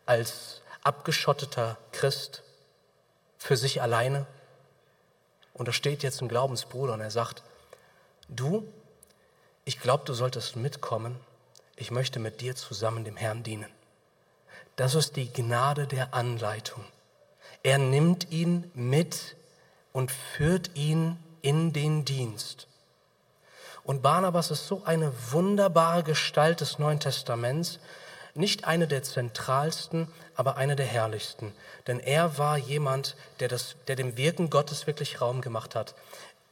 als 0.04 0.60
abgeschotteter 0.82 1.78
Christ 1.92 2.42
für 3.38 3.56
sich 3.56 3.80
alleine? 3.80 4.26
Und 5.54 5.66
da 5.66 5.72
steht 5.72 6.02
jetzt 6.02 6.20
ein 6.20 6.28
Glaubensbruder 6.28 6.92
und 6.92 7.00
er 7.00 7.10
sagt, 7.10 7.42
du, 8.28 8.70
ich 9.64 9.80
glaube, 9.80 10.04
du 10.04 10.12
solltest 10.12 10.56
mitkommen. 10.56 11.18
Ich 11.76 11.90
möchte 11.90 12.18
mit 12.18 12.40
dir 12.40 12.56
zusammen 12.56 13.04
dem 13.04 13.16
Herrn 13.16 13.42
dienen. 13.42 13.70
Das 14.76 14.94
ist 14.94 15.16
die 15.16 15.30
Gnade 15.30 15.86
der 15.86 16.14
Anleitung. 16.14 16.82
Er 17.62 17.76
nimmt 17.78 18.30
ihn 18.30 18.70
mit 18.74 19.36
und 19.92 20.10
führt 20.10 20.70
ihn 20.74 21.18
in 21.42 21.74
den 21.74 22.04
Dienst. 22.04 22.66
Und 23.84 24.02
Barnabas 24.02 24.50
ist 24.50 24.66
so 24.66 24.82
eine 24.84 25.12
wunderbare 25.30 26.02
Gestalt 26.02 26.60
des 26.60 26.78
Neuen 26.78 26.98
Testaments, 26.98 27.78
nicht 28.34 28.66
eine 28.66 28.88
der 28.88 29.02
zentralsten, 29.02 30.08
aber 30.34 30.56
eine 30.56 30.76
der 30.76 30.86
herrlichsten. 30.86 31.54
Denn 31.86 32.00
er 32.00 32.36
war 32.36 32.58
jemand, 32.58 33.16
der, 33.40 33.48
das, 33.48 33.76
der 33.86 33.96
dem 33.96 34.16
Wirken 34.16 34.50
Gottes 34.50 34.86
wirklich 34.86 35.20
Raum 35.20 35.40
gemacht 35.40 35.74
hat. 35.74 35.94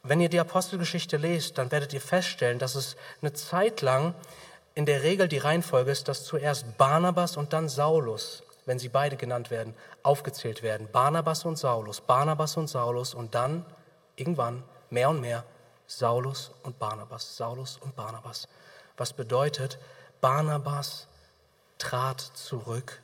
Wenn 0.01 0.21
ihr 0.21 0.29
die 0.29 0.39
Apostelgeschichte 0.39 1.17
lest, 1.17 1.57
dann 1.57 1.71
werdet 1.71 1.93
ihr 1.93 2.01
feststellen, 2.01 2.59
dass 2.59 2.75
es 2.75 2.95
eine 3.21 3.33
Zeit 3.33 3.81
lang 3.81 4.15
in 4.75 4.85
der 4.85 5.03
Regel 5.03 5.27
die 5.27 5.37
Reihenfolge 5.37 5.91
ist, 5.91 6.07
dass 6.07 6.23
zuerst 6.23 6.77
Barnabas 6.77 7.37
und 7.37 7.53
dann 7.53 7.69
Saulus 7.69 8.43
wenn 8.65 8.79
sie 8.79 8.89
beide 8.89 9.15
genannt 9.15 9.51
werden, 9.51 9.75
aufgezählt 10.03 10.63
werden. 10.63 10.89
Barnabas 10.91 11.45
und 11.45 11.57
Saulus, 11.57 12.01
Barnabas 12.01 12.57
und 12.57 12.67
Saulus 12.67 13.13
und 13.13 13.35
dann 13.35 13.65
irgendwann 14.15 14.63
mehr 14.89 15.09
und 15.09 15.21
mehr 15.21 15.43
Saulus 15.87 16.51
und 16.63 16.79
Barnabas, 16.79 17.37
Saulus 17.37 17.77
und 17.77 17.95
Barnabas. 17.95 18.47
Was 18.97 19.13
bedeutet, 19.13 19.77
Barnabas 20.19 21.07
trat 21.77 22.19
zurück, 22.21 23.01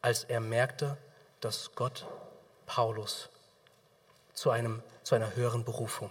als 0.00 0.24
er 0.24 0.40
merkte, 0.40 0.96
dass 1.40 1.72
Gott 1.74 2.06
Paulus 2.66 3.28
zu, 4.32 4.50
einem, 4.50 4.82
zu 5.02 5.14
einer 5.14 5.34
höheren 5.34 5.64
Berufung 5.64 6.10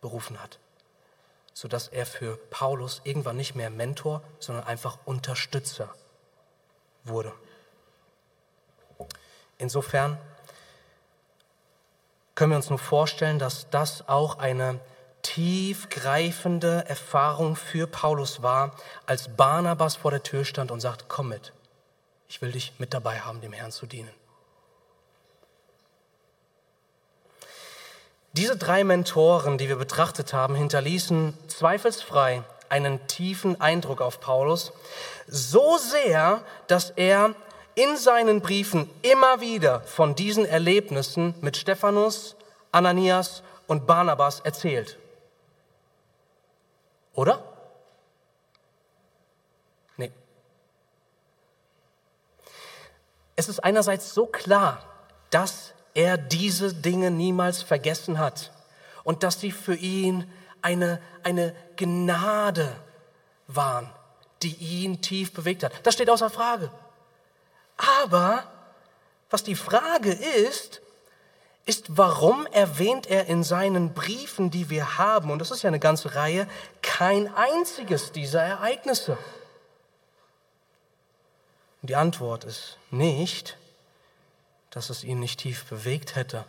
berufen 0.00 0.42
hat, 0.42 0.58
sodass 1.58 1.88
er 1.88 2.06
für 2.06 2.36
Paulus 2.50 3.00
irgendwann 3.02 3.36
nicht 3.36 3.56
mehr 3.56 3.68
Mentor, 3.68 4.22
sondern 4.38 4.62
einfach 4.62 4.96
Unterstützer 5.06 5.92
wurde. 7.02 7.32
Insofern 9.58 10.18
können 12.36 12.52
wir 12.52 12.56
uns 12.58 12.70
nur 12.70 12.78
vorstellen, 12.78 13.40
dass 13.40 13.68
das 13.70 14.08
auch 14.08 14.38
eine 14.38 14.78
tiefgreifende 15.22 16.84
Erfahrung 16.86 17.56
für 17.56 17.88
Paulus 17.88 18.40
war, 18.40 18.76
als 19.06 19.26
Barnabas 19.36 19.96
vor 19.96 20.12
der 20.12 20.22
Tür 20.22 20.44
stand 20.44 20.70
und 20.70 20.78
sagt, 20.78 21.06
komm 21.08 21.30
mit, 21.30 21.52
ich 22.28 22.40
will 22.40 22.52
dich 22.52 22.74
mit 22.78 22.94
dabei 22.94 23.18
haben, 23.18 23.40
dem 23.40 23.52
Herrn 23.52 23.72
zu 23.72 23.86
dienen. 23.86 24.14
Diese 28.32 28.56
drei 28.56 28.84
Mentoren, 28.84 29.58
die 29.58 29.68
wir 29.68 29.76
betrachtet 29.76 30.32
haben, 30.32 30.54
hinterließen 30.54 31.36
zweifelsfrei 31.48 32.42
einen 32.68 33.06
tiefen 33.06 33.60
Eindruck 33.60 34.00
auf 34.00 34.20
Paulus, 34.20 34.72
so 35.26 35.78
sehr, 35.78 36.42
dass 36.66 36.90
er 36.90 37.34
in 37.74 37.96
seinen 37.96 38.40
Briefen 38.40 38.90
immer 39.02 39.40
wieder 39.40 39.80
von 39.82 40.14
diesen 40.14 40.44
Erlebnissen 40.44 41.34
mit 41.40 41.56
Stephanus, 41.56 42.36
Ananias 42.72 43.42
und 43.66 43.86
Barnabas 43.86 44.40
erzählt. 44.40 44.98
Oder? 47.14 47.42
Nee. 49.96 50.12
Es 53.36 53.48
ist 53.48 53.60
einerseits 53.60 54.12
so 54.12 54.26
klar, 54.26 54.82
dass 55.30 55.72
er 55.98 56.16
diese 56.16 56.72
Dinge 56.72 57.10
niemals 57.10 57.60
vergessen 57.60 58.20
hat 58.20 58.52
und 59.02 59.24
dass 59.24 59.40
sie 59.40 59.50
für 59.50 59.74
ihn 59.74 60.30
eine, 60.62 61.02
eine 61.24 61.56
Gnade 61.76 62.70
waren, 63.48 63.90
die 64.44 64.54
ihn 64.54 65.02
tief 65.02 65.32
bewegt 65.32 65.64
hat. 65.64 65.72
Das 65.82 65.94
steht 65.94 66.08
außer 66.08 66.30
Frage. 66.30 66.70
Aber 67.76 68.44
was 69.28 69.42
die 69.42 69.56
Frage 69.56 70.12
ist, 70.12 70.82
ist, 71.66 71.96
warum 71.96 72.46
erwähnt 72.46 73.08
er 73.10 73.26
in 73.26 73.42
seinen 73.42 73.92
Briefen, 73.92 74.52
die 74.52 74.70
wir 74.70 74.98
haben, 74.98 75.32
und 75.32 75.40
das 75.40 75.50
ist 75.50 75.62
ja 75.62 75.68
eine 75.68 75.80
ganze 75.80 76.14
Reihe, 76.14 76.46
kein 76.80 77.34
einziges 77.34 78.12
dieser 78.12 78.42
Ereignisse? 78.42 79.18
Die 81.82 81.96
Antwort 81.96 82.44
ist 82.44 82.78
nicht, 82.92 83.58
dass 84.70 84.90
es 84.90 85.04
ihn 85.04 85.20
nicht 85.20 85.40
tief 85.40 85.64
bewegt 85.66 86.14
hätte. 86.14 86.44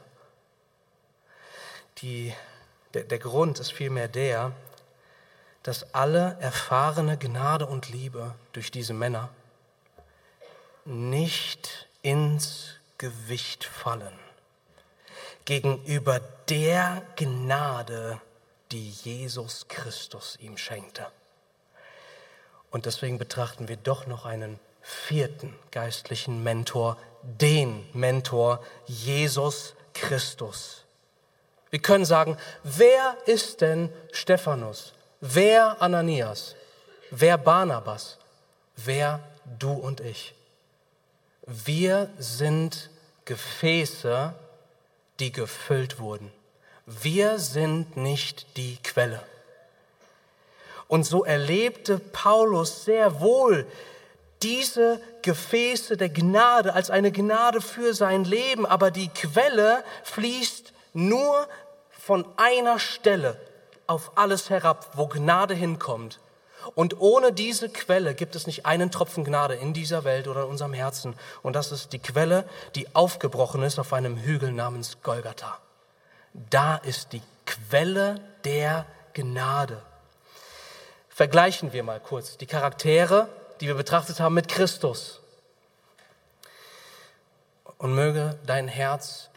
Die, 1.99 2.34
der, 2.93 3.03
der 3.03 3.19
Grund 3.19 3.60
ist 3.60 3.71
vielmehr 3.71 4.08
der, 4.08 4.53
dass 5.63 5.93
alle 5.93 6.38
erfahrene 6.39 7.17
Gnade 7.17 7.65
und 7.65 7.89
Liebe 7.89 8.34
durch 8.53 8.71
diese 8.71 8.93
Männer 8.93 9.29
nicht 10.86 11.88
ins 12.01 12.75
Gewicht 12.97 13.63
fallen 13.65 14.17
gegenüber 15.45 16.19
der 16.47 17.01
Gnade, 17.15 18.21
die 18.71 18.89
Jesus 18.91 19.67
Christus 19.67 20.38
ihm 20.39 20.58
schenkte. 20.58 21.08
Und 22.69 22.86
deswegen 22.86 23.17
betrachten 23.17 23.67
wir 23.67 23.77
doch 23.77 24.05
noch 24.05 24.25
einen 24.25 24.60
vierten 24.82 25.58
geistlichen 25.71 26.43
Mentor, 26.43 26.97
den 27.21 27.88
Mentor 27.93 28.63
Jesus 28.86 29.75
Christus. 29.93 30.86
Wir 31.69 31.79
können 31.79 32.05
sagen, 32.05 32.38
wer 32.63 33.17
ist 33.25 33.62
denn 33.62 33.91
Stephanus? 34.12 34.93
Wer 35.21 35.82
Ananias? 35.82 36.55
Wer 37.12 37.38
Barnabas? 37.38 38.17
Wer 38.75 39.19
du 39.60 39.71
und 39.71 39.99
ich? 39.99 40.34
Wir 41.45 42.10
sind 42.17 42.89
Gefäße, 43.25 44.34
die 45.19 45.32
gefüllt 45.32 45.99
wurden. 45.99 46.32
Wir 46.86 47.38
sind 47.38 47.97
nicht 47.97 48.58
die 48.58 48.77
Quelle. 48.82 49.21
Und 50.88 51.03
so 51.03 51.23
erlebte 51.23 51.99
Paulus 51.99 52.86
sehr 52.86 53.19
wohl 53.19 53.67
diese 54.41 55.02
Gefäße 55.21 55.97
der 55.97 56.10
Gnade 56.10 56.73
als 56.73 56.89
eine 56.89 57.12
Gnade 57.12 57.62
für 57.62 57.93
sein 57.93 58.23
Leben, 58.23 58.65
aber 58.65 58.91
die 58.91 59.10
Quelle 59.10 59.84
fließt 60.04 60.73
nur 60.93 61.47
von 61.89 62.25
einer 62.38 62.80
Stelle 62.80 63.39
auf 63.88 64.13
alles 64.15 64.49
herab, 64.49 64.91
wo 64.95 65.08
Gnade 65.08 65.54
hinkommt. 65.54 66.19
Und 66.75 66.99
ohne 66.99 67.32
diese 67.34 67.69
Quelle 67.69 68.13
gibt 68.13 68.36
es 68.36 68.45
nicht 68.45 68.65
einen 68.65 68.91
Tropfen 68.91 69.23
Gnade 69.23 69.56
in 69.56 69.73
dieser 69.73 70.04
Welt 70.04 70.28
oder 70.28 70.43
in 70.43 70.49
unserem 70.49 70.73
Herzen. 70.73 71.15
Und 71.41 71.56
das 71.56 71.71
ist 71.71 71.93
die 71.93 71.99
Quelle, 71.99 72.47
die 72.75 72.93
aufgebrochen 72.95 73.63
ist 73.63 73.80
auf 73.80 73.93
einem 73.93 74.17
Hügel 74.17 74.52
namens 74.52 74.97
Golgatha. 75.02 75.58
Da 76.34 76.75
ist 76.75 77.13
die 77.13 77.21
Quelle 77.45 78.21
der 78.43 78.86
Gnade. 79.13 79.82
Vergleichen 81.10 81.73
wir 81.73 81.84
mal 81.84 81.99
kurz 81.99 82.38
die 82.38 82.45
Charaktere, 82.45 83.28
die 83.60 83.67
wir 83.67 83.76
betrachtet 83.76 84.19
haben, 84.19 84.36
mit 84.36 84.48
Christus. 84.48 85.19
Und 87.78 87.95
möge 87.95 88.38
dein 88.45 88.67
Herz 88.67 89.30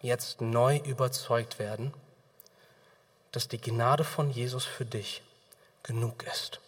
jetzt 0.00 0.40
neu 0.40 0.78
überzeugt 0.78 1.58
werden, 1.58 1.92
dass 3.32 3.48
die 3.48 3.60
Gnade 3.60 4.04
von 4.04 4.30
Jesus 4.30 4.64
für 4.64 4.84
dich 4.84 5.22
genug 5.82 6.24
ist 6.24 6.60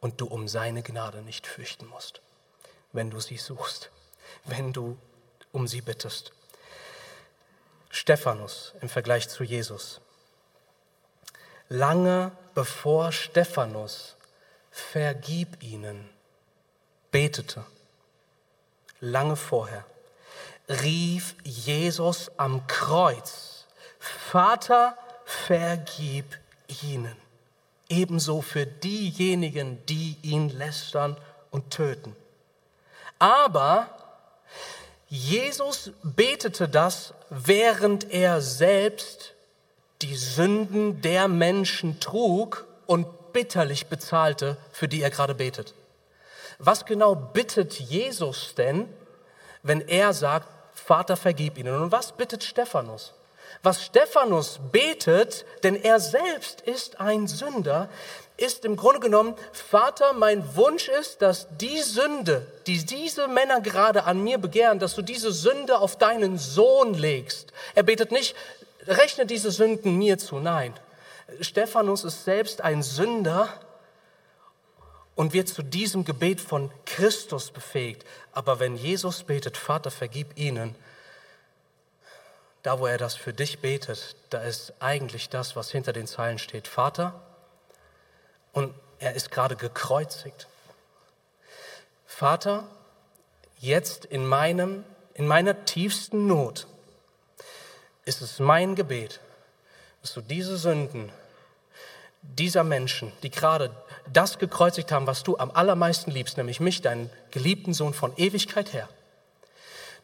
und 0.00 0.20
du 0.20 0.26
um 0.26 0.48
seine 0.48 0.82
Gnade 0.82 1.22
nicht 1.22 1.46
fürchten 1.46 1.86
musst, 1.86 2.20
wenn 2.92 3.10
du 3.10 3.20
sie 3.20 3.36
suchst, 3.36 3.90
wenn 4.44 4.72
du 4.72 4.98
um 5.52 5.68
sie 5.68 5.80
bittest. 5.80 6.32
Stephanus 7.90 8.74
im 8.80 8.88
Vergleich 8.88 9.28
zu 9.28 9.44
Jesus. 9.44 10.00
Lange 11.68 12.32
bevor 12.54 13.12
Stephanus 13.12 14.16
vergib 14.72 15.62
ihnen. 15.62 16.08
Betete, 17.12 17.64
lange 19.00 19.36
vorher, 19.36 19.84
rief 20.68 21.34
Jesus 21.44 22.30
am 22.38 22.66
Kreuz, 22.66 23.66
Vater, 23.98 24.96
vergib 25.24 26.24
ihnen. 26.82 27.16
Ebenso 27.88 28.40
für 28.40 28.64
diejenigen, 28.64 29.84
die 29.86 30.16
ihn 30.22 30.48
lästern 30.48 31.16
und 31.50 31.70
töten. 31.70 32.16
Aber 33.18 33.90
Jesus 35.08 35.92
betete 36.02 36.68
das, 36.68 37.12
während 37.28 38.10
er 38.10 38.40
selbst 38.40 39.34
die 40.00 40.16
Sünden 40.16 41.02
der 41.02 41.28
Menschen 41.28 42.00
trug 42.00 42.66
und 42.86 43.06
bitterlich 43.32 43.86
bezahlte, 43.86 44.56
für 44.72 44.88
die 44.88 45.02
er 45.02 45.10
gerade 45.10 45.34
betet. 45.34 45.74
Was 46.58 46.84
genau 46.84 47.14
bittet 47.14 47.74
Jesus 47.74 48.54
denn, 48.54 48.88
wenn 49.62 49.80
er 49.80 50.12
sagt, 50.12 50.48
Vater, 50.74 51.16
vergib 51.16 51.58
ihnen? 51.58 51.74
Und 51.74 51.92
was 51.92 52.12
bittet 52.12 52.44
Stephanus? 52.44 53.14
Was 53.62 53.84
Stephanus 53.84 54.58
betet, 54.72 55.44
denn 55.62 55.76
er 55.76 56.00
selbst 56.00 56.62
ist 56.62 57.00
ein 57.00 57.28
Sünder, 57.28 57.88
ist 58.36 58.64
im 58.64 58.76
Grunde 58.76 59.00
genommen, 59.00 59.34
Vater, 59.52 60.14
mein 60.14 60.56
Wunsch 60.56 60.88
ist, 60.88 61.22
dass 61.22 61.46
die 61.58 61.80
Sünde, 61.82 62.46
die 62.66 62.84
diese 62.84 63.28
Männer 63.28 63.60
gerade 63.60 64.04
an 64.04 64.22
mir 64.22 64.38
begehren, 64.38 64.78
dass 64.78 64.94
du 64.94 65.02
diese 65.02 65.32
Sünde 65.32 65.78
auf 65.78 65.96
deinen 65.96 66.38
Sohn 66.38 66.94
legst. 66.94 67.52
Er 67.74 67.84
betet 67.84 68.10
nicht, 68.10 68.34
rechne 68.86 69.26
diese 69.26 69.50
Sünden 69.50 69.96
mir 69.96 70.18
zu. 70.18 70.38
Nein, 70.38 70.74
Stephanus 71.40 72.04
ist 72.04 72.24
selbst 72.24 72.60
ein 72.60 72.82
Sünder 72.82 73.48
und 75.14 75.32
wird 75.32 75.48
zu 75.48 75.62
diesem 75.62 76.04
Gebet 76.04 76.40
von 76.40 76.70
Christus 76.86 77.50
befähigt. 77.50 78.04
Aber 78.32 78.60
wenn 78.60 78.76
Jesus 78.76 79.22
betet, 79.24 79.56
Vater, 79.56 79.90
vergib 79.90 80.38
ihnen, 80.38 80.74
da 82.62 82.78
wo 82.78 82.86
er 82.86 82.98
das 82.98 83.14
für 83.16 83.32
dich 83.32 83.60
betet, 83.60 84.16
da 84.30 84.40
ist 84.42 84.72
eigentlich 84.80 85.28
das, 85.28 85.56
was 85.56 85.70
hinter 85.70 85.92
den 85.92 86.06
Zeilen 86.06 86.38
steht. 86.38 86.68
Vater, 86.68 87.20
und 88.52 88.74
er 88.98 89.14
ist 89.14 89.30
gerade 89.30 89.56
gekreuzigt. 89.56 90.46
Vater, 92.06 92.64
jetzt 93.58 94.04
in 94.04 94.26
meinem, 94.26 94.84
in 95.14 95.26
meiner 95.26 95.64
tiefsten 95.64 96.26
Not 96.26 96.66
ist 98.04 98.22
es 98.22 98.38
mein 98.38 98.74
Gebet, 98.74 99.20
dass 100.02 100.12
du 100.14 100.20
diese 100.20 100.56
Sünden 100.56 101.12
dieser 102.22 102.64
Menschen, 102.64 103.12
die 103.22 103.30
gerade 103.30 103.70
das 104.12 104.38
gekreuzigt 104.38 104.92
haben, 104.92 105.06
was 105.06 105.22
du 105.22 105.36
am 105.38 105.50
allermeisten 105.50 106.10
liebst, 106.10 106.36
nämlich 106.36 106.60
mich, 106.60 106.80
deinen 106.82 107.10
geliebten 107.30 107.74
Sohn 107.74 107.94
von 107.94 108.16
Ewigkeit 108.16 108.72
her, 108.72 108.88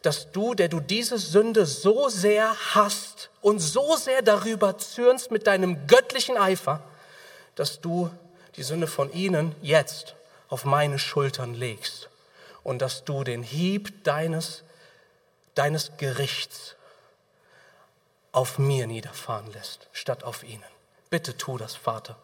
dass 0.01 0.31
du, 0.31 0.53
der 0.53 0.67
du 0.67 0.79
diese 0.79 1.17
Sünde 1.17 1.65
so 1.65 2.09
sehr 2.09 2.55
hast 2.73 3.29
und 3.41 3.59
so 3.59 3.95
sehr 3.95 4.21
darüber 4.21 4.77
zürnst 4.77 5.31
mit 5.31 5.47
deinem 5.47 5.87
göttlichen 5.87 6.37
Eifer, 6.37 6.81
dass 7.55 7.81
du 7.81 8.09
die 8.55 8.63
Sünde 8.63 8.87
von 8.87 9.11
ihnen 9.11 9.55
jetzt 9.61 10.15
auf 10.49 10.65
meine 10.65 10.99
Schultern 10.99 11.53
legst 11.53 12.09
und 12.63 12.81
dass 12.81 13.03
du 13.03 13.23
den 13.23 13.43
Hieb 13.43 14.03
deines, 14.03 14.63
deines 15.55 15.91
Gerichts 15.97 16.75
auf 18.31 18.59
mir 18.59 18.87
niederfahren 18.87 19.51
lässt, 19.51 19.87
statt 19.91 20.23
auf 20.23 20.43
ihnen. 20.43 20.78
Bitte 21.09 21.35
tu 21.37 21.57
das, 21.57 21.75
Vater. 21.75 22.15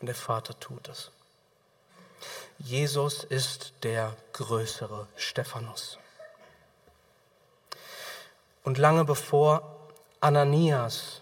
Und 0.00 0.06
der 0.06 0.14
Vater 0.14 0.58
tut 0.58 0.88
es. 0.88 1.10
Jesus 2.58 3.24
ist 3.24 3.72
der 3.82 4.16
größere 4.32 5.06
Stephanus. 5.16 5.98
Und 8.64 8.78
lange 8.78 9.04
bevor 9.04 9.76
Ananias 10.20 11.20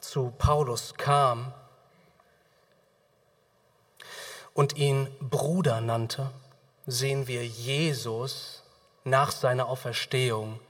zu 0.00 0.32
Paulus 0.36 0.94
kam 0.94 1.52
und 4.54 4.76
ihn 4.76 5.08
Bruder 5.20 5.80
nannte, 5.80 6.30
sehen 6.86 7.28
wir 7.28 7.46
Jesus 7.46 8.62
nach 9.04 9.30
seiner 9.30 9.68
Auferstehung, 9.68 10.60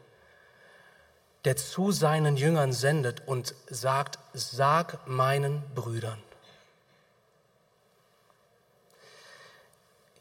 der 1.45 1.57
zu 1.57 1.91
seinen 1.93 2.37
Jüngern 2.37 2.73
sendet 2.73 3.27
und 3.27 3.55
sagt, 3.69 4.19
sag 4.33 5.07
meinen 5.07 5.63
Brüdern. 5.75 6.23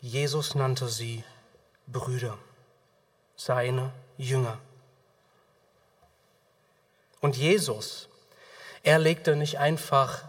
Jesus 0.02 0.56
nannte 0.56 0.88
sie 0.88 1.24
Brüder, 1.88 2.38
seine 3.36 3.92
Jünger. 4.18 4.58
Und 7.20 7.36
Jesus, 7.36 8.08
er 8.84 8.98
legte 8.98 9.36
nicht 9.36 9.60
einfach 9.60 10.24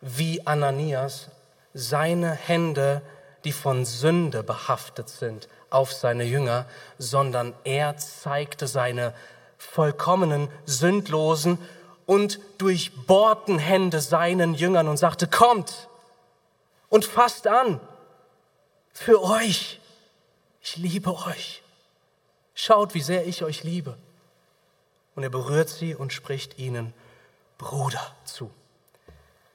wie 0.00 0.46
Ananias 0.46 1.28
seine 1.74 2.32
Hände, 2.32 3.02
die 3.44 3.52
von 3.52 3.84
Sünde 3.84 4.42
behaftet 4.42 5.10
sind, 5.10 5.48
auf 5.68 5.92
seine 5.92 6.24
Jünger, 6.24 6.66
sondern 6.98 7.54
er 7.64 7.96
zeigte 7.98 8.66
seine 8.66 9.14
vollkommenen, 9.60 10.48
sündlosen 10.64 11.58
und 12.06 12.40
durchbohrten 12.58 13.58
Hände 13.58 14.00
seinen 14.00 14.54
Jüngern 14.54 14.88
und 14.88 14.96
sagte, 14.96 15.28
kommt 15.28 15.88
und 16.88 17.04
fasst 17.04 17.46
an 17.46 17.78
für 18.92 19.22
euch. 19.22 19.80
Ich 20.62 20.76
liebe 20.76 21.14
euch. 21.14 21.62
Schaut, 22.54 22.94
wie 22.94 23.02
sehr 23.02 23.26
ich 23.26 23.44
euch 23.44 23.62
liebe. 23.62 23.96
Und 25.14 25.22
er 25.22 25.30
berührt 25.30 25.68
sie 25.68 25.94
und 25.94 26.12
spricht 26.12 26.58
ihnen 26.58 26.92
Bruder 27.58 28.14
zu. 28.24 28.50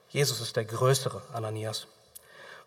Jesus 0.08 0.40
ist 0.40 0.56
der 0.56 0.64
größere 0.64 1.22
Ananias. 1.32 1.88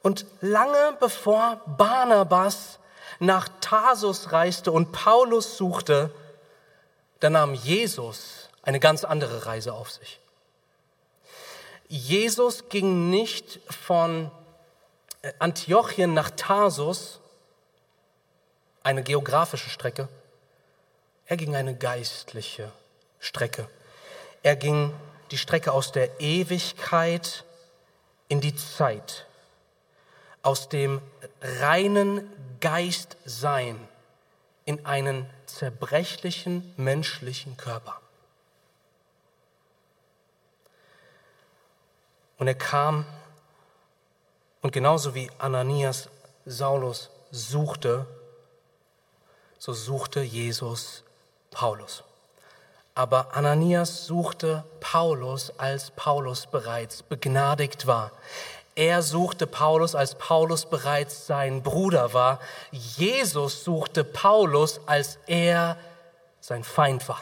Und 0.02 0.26
lange 0.42 0.98
bevor 1.00 1.62
Barnabas 1.66 2.80
nach 3.20 3.50
Tarsus 3.60 4.32
reiste 4.32 4.72
und 4.72 4.92
Paulus 4.92 5.58
suchte, 5.58 6.12
da 7.20 7.30
nahm 7.30 7.54
Jesus 7.54 8.50
eine 8.62 8.80
ganz 8.80 9.04
andere 9.04 9.46
Reise 9.46 9.74
auf 9.74 9.92
sich. 9.92 10.20
Jesus 11.88 12.70
ging 12.70 13.10
nicht 13.10 13.60
von 13.70 14.32
äh, 15.22 15.34
Antiochien 15.40 16.14
nach 16.14 16.30
Tarsus, 16.32 17.20
eine 18.84 19.04
geografische 19.04 19.70
Strecke, 19.70 20.08
er 21.30 21.38
ging 21.38 21.56
eine 21.56 21.76
geistliche 21.76 22.72
Strecke. 23.20 23.70
Er 24.42 24.56
ging 24.56 24.92
die 25.30 25.38
Strecke 25.38 25.72
aus 25.72 25.92
der 25.92 26.20
Ewigkeit 26.20 27.46
in 28.30 28.42
die 28.42 28.56
Zeit, 28.56 29.28
aus 30.42 30.70
dem 30.70 31.04
reinen 31.40 32.28
Geistsein 32.62 33.80
in 34.66 34.88
einen 34.88 35.30
zerbrechlichen 35.56 36.74
menschlichen 36.78 37.58
Körper. 37.58 38.00
Und 42.38 42.48
er 42.48 42.56
kam 42.56 43.06
und 44.62 44.72
genauso 44.72 45.16
wie 45.16 45.30
Ananias 45.38 46.10
Saulus 46.46 47.10
suchte, 47.32 48.06
so 49.58 49.74
suchte 49.74 50.22
Jesus 50.22 51.04
Paulus. 51.52 52.04
Aber 52.96 53.34
Ananias 53.34 54.06
suchte 54.06 54.66
Paulus, 54.82 55.54
als 55.58 55.92
Paulus 55.92 56.48
bereits 56.48 57.04
begnadigt 57.04 57.88
war. 57.88 58.12
Er 58.80 59.02
suchte 59.02 59.46
Paulus, 59.46 59.94
als 59.94 60.16
Paulus 60.16 60.66
bereits 60.66 61.28
sein 61.28 61.64
Bruder 61.64 62.14
war. 62.14 62.40
Jesus 62.72 63.66
suchte 63.66 64.06
Paulus, 64.06 64.80
als 64.86 65.20
er 65.28 65.76
sein 66.40 66.64
Feind 66.64 67.10
war. 67.10 67.22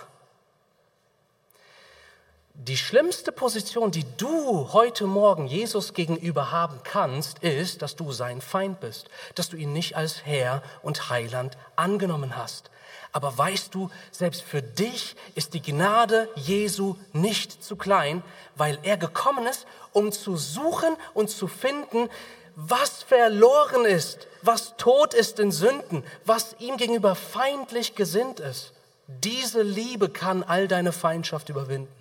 Die 2.59 2.75
schlimmste 2.75 3.31
Position, 3.31 3.91
die 3.91 4.03
du 4.17 4.73
heute 4.73 5.05
Morgen 5.05 5.45
Jesus 5.45 5.93
gegenüber 5.93 6.51
haben 6.51 6.79
kannst, 6.83 7.37
ist, 7.43 7.83
dass 7.83 7.95
du 7.95 8.11
sein 8.11 8.41
Feind 8.41 8.79
bist, 8.79 9.09
dass 9.35 9.49
du 9.49 9.57
ihn 9.57 9.73
nicht 9.73 9.95
als 9.95 10.25
Herr 10.25 10.63
und 10.81 11.11
Heiland 11.11 11.55
angenommen 11.75 12.35
hast. 12.35 12.71
Aber 13.11 13.37
weißt 13.37 13.75
du, 13.75 13.91
selbst 14.11 14.41
für 14.41 14.63
dich 14.63 15.15
ist 15.35 15.53
die 15.53 15.61
Gnade 15.61 16.29
Jesu 16.33 16.95
nicht 17.13 17.63
zu 17.63 17.75
klein, 17.75 18.23
weil 18.55 18.79
er 18.81 18.97
gekommen 18.97 19.45
ist, 19.45 19.67
um 19.93 20.11
zu 20.11 20.35
suchen 20.35 20.95
und 21.13 21.29
zu 21.29 21.47
finden, 21.47 22.09
was 22.55 23.03
verloren 23.03 23.85
ist, 23.85 24.27
was 24.41 24.75
tot 24.77 25.13
ist 25.13 25.39
in 25.39 25.51
Sünden, 25.51 26.03
was 26.25 26.55
ihm 26.57 26.77
gegenüber 26.77 27.13
feindlich 27.13 27.93
gesinnt 27.93 28.39
ist. 28.39 28.73
Diese 29.05 29.61
Liebe 29.61 30.09
kann 30.09 30.41
all 30.41 30.67
deine 30.67 30.91
Feindschaft 30.91 31.49
überwinden 31.49 31.96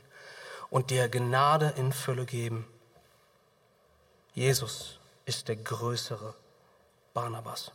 und 0.71 0.91
dir 0.91 1.09
Gnade 1.09 1.75
in 1.77 1.93
Fülle 1.93 2.25
geben. 2.25 2.67
Jesus 4.35 4.99
ist 5.25 5.49
der 5.49 5.57
größere 5.57 6.35
Barnabas. 7.15 7.73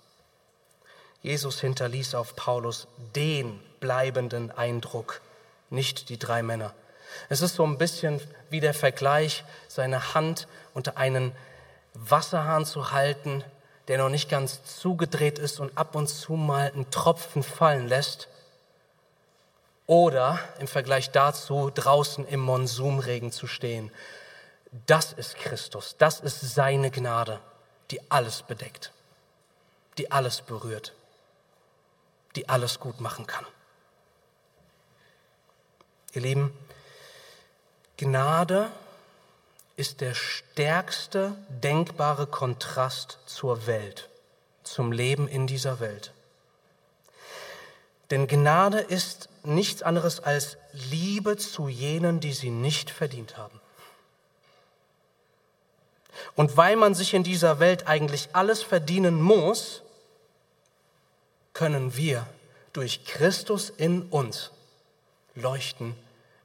Jesus 1.21 1.60
hinterließ 1.62 2.15
auf 2.15 2.36
Paulus 2.36 2.88
den 3.15 3.60
bleibenden 3.80 4.51
Eindruck, 4.51 5.21
nicht 5.69 6.10
die 6.10 6.17
drei 6.17 6.43
Männer. 6.43 6.73
Es 7.30 7.41
ist 7.41 7.56
so 7.56 7.65
ein 7.65 7.77
bisschen 7.77 8.21
wie 8.49 8.60
der 8.60 8.73
Vergleich, 8.73 9.43
seine 9.67 10.13
Hand 10.13 10.47
unter 10.73 10.97
einen 10.97 11.34
Wasserhahn 11.93 12.65
zu 12.65 12.91
halten, 12.91 13.43
der 13.88 13.97
noch 13.97 14.10
nicht 14.10 14.30
ganz 14.30 14.63
zugedreht 14.63 15.39
ist 15.39 15.60
und 15.60 15.77
ab 15.77 15.95
und 15.95 16.08
zu 16.08 16.34
mal 16.34 16.71
einen 16.71 16.89
Tropfen 16.91 17.43
fallen 17.43 17.88
lässt. 17.88 18.27
Oder 19.91 20.39
im 20.60 20.67
Vergleich 20.67 21.12
dazu 21.12 21.69
draußen 21.69 22.25
im 22.25 22.39
Monsumregen 22.39 23.32
zu 23.32 23.45
stehen. 23.45 23.91
Das 24.86 25.12
ist 25.12 25.36
Christus, 25.36 25.95
das 25.97 26.21
ist 26.21 26.39
seine 26.56 26.91
Gnade, 26.91 27.41
die 27.91 27.99
alles 28.10 28.41
bedeckt, 28.43 28.93
die 29.97 30.10
alles 30.12 30.41
berührt 30.41 30.94
die 32.35 32.50
alles 32.50 32.79
gut 32.79 33.00
machen 33.02 33.27
kann. 33.27 33.46
Ihr 36.13 36.21
Lieben, 36.21 36.58
Gnade 37.98 38.71
ist 39.75 40.02
der 40.02 40.13
stärkste 40.13 41.35
denkbare 41.50 42.27
Kontrast 42.27 43.19
zur 43.25 43.67
Welt, 43.67 44.10
zum 44.63 44.92
Leben 44.92 45.27
in 45.27 45.48
dieser 45.48 45.79
Welt. 45.79 46.13
Denn 48.12 48.27
Gnade 48.27 48.79
ist 48.79 49.29
nichts 49.43 49.81
anderes 49.81 50.19
als 50.19 50.57
Liebe 50.73 51.37
zu 51.37 51.69
jenen, 51.69 52.19
die 52.19 52.33
sie 52.33 52.49
nicht 52.49 52.89
verdient 52.89 53.37
haben. 53.37 53.59
Und 56.35 56.57
weil 56.57 56.75
man 56.75 56.93
sich 56.93 57.13
in 57.13 57.23
dieser 57.23 57.59
Welt 57.59 57.87
eigentlich 57.87 58.29
alles 58.33 58.62
verdienen 58.62 59.21
muss, 59.21 59.81
können 61.53 61.95
wir 61.95 62.27
durch 62.73 63.05
Christus 63.05 63.69
in 63.69 64.03
uns 64.03 64.51
leuchten, 65.35 65.95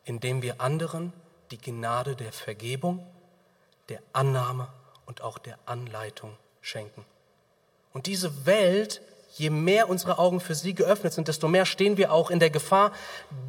indem 0.05 0.43
wir 0.43 0.61
anderen 0.61 1.13
die 1.51 1.59
Gnade 1.59 2.17
der 2.17 2.33
Vergebung, 2.33 3.05
der 3.89 4.01
Annahme 4.13 4.69
und 5.05 5.21
auch 5.21 5.39
der 5.39 5.59
Anleitung 5.67 6.37
schenken. 6.61 7.05
Und 7.93 8.07
diese 8.07 8.47
Welt 8.47 9.01
je 9.39 9.51
mehr 9.51 9.89
unsere 9.89 10.19
Augen 10.19 10.41
für 10.41 10.55
sie 10.55 10.75
geöffnet 10.75 11.13
sind, 11.13 11.29
desto 11.29 11.47
mehr 11.49 11.67
stehen 11.67 11.97
wir 11.97 12.13
auch 12.13 12.31
in 12.31 12.41
der 12.41 12.51
Gefahr, 12.51 12.93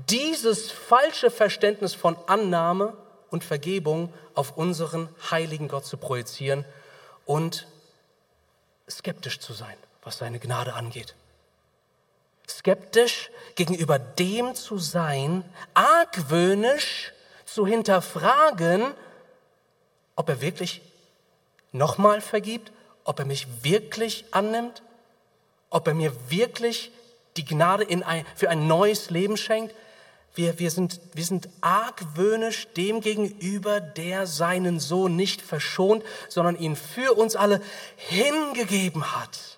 dieses 0.09 0.69
falsche 0.71 1.31
Verständnis 1.31 1.93
von 1.93 2.17
Annahme 2.27 2.93
und 3.29 3.43
Vergebung 3.43 4.13
auf 4.35 4.57
unseren 4.57 5.09
heiligen 5.31 5.67
Gott 5.67 5.85
zu 5.85 5.97
projizieren 5.97 6.65
und 7.25 7.67
skeptisch 8.89 9.39
zu 9.39 9.53
sein, 9.53 9.75
was 10.03 10.17
seine 10.17 10.39
Gnade 10.39 10.73
angeht. 10.73 11.15
Skeptisch 12.49 13.29
gegenüber 13.55 13.99
dem 13.99 14.55
zu 14.55 14.77
sein, 14.77 15.43
argwöhnisch 15.73 17.13
zu 17.45 17.65
hinterfragen, 17.65 18.93
ob 20.15 20.29
er 20.29 20.41
wirklich 20.41 20.81
nochmal 21.71 22.21
vergibt, 22.21 22.71
ob 23.03 23.19
er 23.19 23.25
mich 23.25 23.63
wirklich 23.63 24.25
annimmt, 24.31 24.81
ob 25.69 25.87
er 25.87 25.93
mir 25.93 26.13
wirklich 26.29 26.91
die 27.35 27.45
Gnade 27.45 27.83
in 27.83 28.03
ein, 28.03 28.25
für 28.35 28.49
ein 28.49 28.67
neues 28.67 29.09
Leben 29.09 29.37
schenkt. 29.37 29.75
Wir, 30.33 30.59
wir, 30.59 30.69
sind, 30.69 30.99
wir 31.13 31.25
sind 31.25 31.49
argwöhnisch 31.61 32.67
dem 32.73 33.01
gegenüber, 33.01 33.79
der 33.79 34.27
seinen 34.27 34.79
Sohn 34.79 35.15
nicht 35.15 35.41
verschont, 35.41 36.03
sondern 36.29 36.57
ihn 36.57 36.75
für 36.75 37.13
uns 37.13 37.35
alle 37.35 37.61
hingegeben 37.95 39.15
hat. 39.15 39.57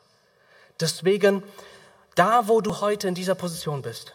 Deswegen, 0.79 1.43
da 2.15 2.47
wo 2.47 2.61
du 2.61 2.79
heute 2.79 3.07
in 3.09 3.15
dieser 3.15 3.35
Position 3.35 3.81
bist, 3.81 4.13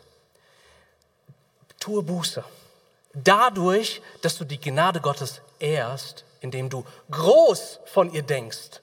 tue 1.80 2.02
Buße. 2.02 2.42
Dadurch, 3.12 4.00
dass 4.22 4.38
du 4.38 4.44
die 4.44 4.60
Gnade 4.60 5.00
Gottes 5.00 5.42
ehrst, 5.58 6.24
indem 6.40 6.70
du 6.70 6.84
groß 7.10 7.80
von 7.84 8.12
ihr 8.12 8.22
denkst 8.22 8.80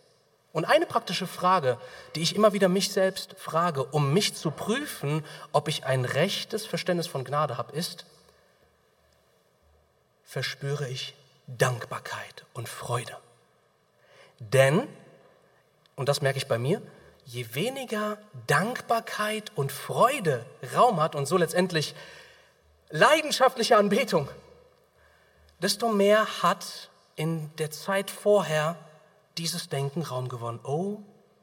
und 0.53 0.65
eine 0.65 0.85
praktische 0.85 1.27
Frage, 1.27 1.77
die 2.15 2.21
ich 2.21 2.35
immer 2.35 2.53
wieder 2.53 2.67
mich 2.67 2.91
selbst 2.91 3.35
frage, 3.37 3.83
um 3.85 4.13
mich 4.13 4.35
zu 4.35 4.51
prüfen, 4.51 5.25
ob 5.51 5.67
ich 5.67 5.85
ein 5.85 6.03
rechtes 6.05 6.65
Verständnis 6.65 7.07
von 7.07 7.23
Gnade 7.23 7.57
habe, 7.57 7.73
ist, 7.73 8.05
verspüre 10.23 10.87
ich 10.87 11.15
Dankbarkeit 11.47 12.45
und 12.53 12.67
Freude. 12.67 13.17
Denn, 14.39 14.87
und 15.95 16.09
das 16.09 16.21
merke 16.21 16.37
ich 16.37 16.47
bei 16.47 16.57
mir, 16.57 16.81
je 17.25 17.53
weniger 17.53 18.17
Dankbarkeit 18.47 19.51
und 19.55 19.71
Freude 19.71 20.45
Raum 20.75 21.01
hat 21.01 21.15
und 21.15 21.27
so 21.27 21.37
letztendlich 21.37 21.95
leidenschaftliche 22.89 23.77
Anbetung, 23.77 24.27
desto 25.61 25.89
mehr 25.89 26.41
hat 26.41 26.89
in 27.15 27.55
der 27.57 27.71
Zeit 27.71 28.09
vorher 28.11 28.75
dieses 29.37 29.69
Denken 29.69 30.01
Raum 30.01 30.29
gewonnen. 30.29 30.59
Oh, 30.63 30.99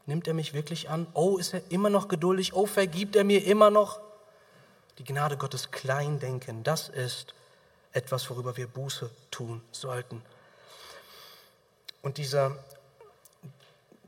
nimmt 0.07 0.27
er 0.27 0.35
mich 0.35 0.55
wirklich 0.55 0.91
an? 0.91 1.07
Oh, 1.15 1.39
ist 1.39 1.55
er 1.55 1.63
immer 1.71 1.91
noch 1.91 2.09
geduldig? 2.09 2.55
Oh, 2.55 2.67
vergibt 2.67 3.17
er 3.17 3.25
mir 3.25 3.45
immer 3.45 3.71
noch? 3.71 4.01
Die 4.99 5.05
Gnade 5.05 5.37
Gottes 5.37 5.71
klein 5.71 6.19
denken, 6.19 6.65
das 6.65 6.89
ist 6.89 7.35
etwas, 7.93 8.29
worüber 8.31 8.57
wir 8.57 8.67
Buße 8.67 9.11
tun 9.31 9.63
sollten. 9.71 10.23
Und 12.03 12.19
diese, 12.19 12.57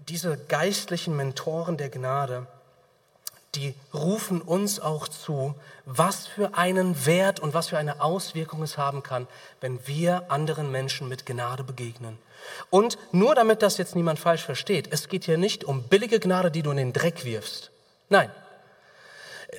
diese 0.09 0.37
geistlichen 0.37 1.17
Mentoren 1.17 1.77
der 1.77 1.91
Gnade, 1.91 2.47
die 3.55 3.75
rufen 3.93 4.41
uns 4.41 4.79
auch 4.79 5.09
zu, 5.09 5.55
was 5.85 6.27
für 6.27 6.55
einen 6.55 7.05
Wert 7.05 7.41
und 7.41 7.53
was 7.53 7.69
für 7.69 7.79
eine 7.79 8.01
Auswirkung 8.01 8.63
es 8.63 8.79
haben 8.79 9.03
kann, 9.03 9.27
wenn 9.61 9.85
wir 9.87 10.31
anderen 10.31 10.71
Menschen 10.71 11.09
mit 11.09 11.27
Gnade 11.27 11.65
begegnen. 11.65 12.19
Und 12.71 12.99
nur 13.13 13.35
damit 13.35 13.63
das 13.63 13.79
jetzt 13.79 13.97
niemand 13.97 14.19
falsch 14.19 14.45
versteht, 14.45 14.89
es 14.93 15.09
geht 15.09 15.25
hier 15.25 15.39
nicht 15.39 15.65
um 15.65 15.83
billige 15.85 16.21
Gnade, 16.21 16.51
die 16.51 16.63
du 16.63 16.71
in 16.71 16.77
den 16.77 16.93
Dreck 16.93 17.25
wirfst. 17.25 17.71
Nein. 18.09 18.31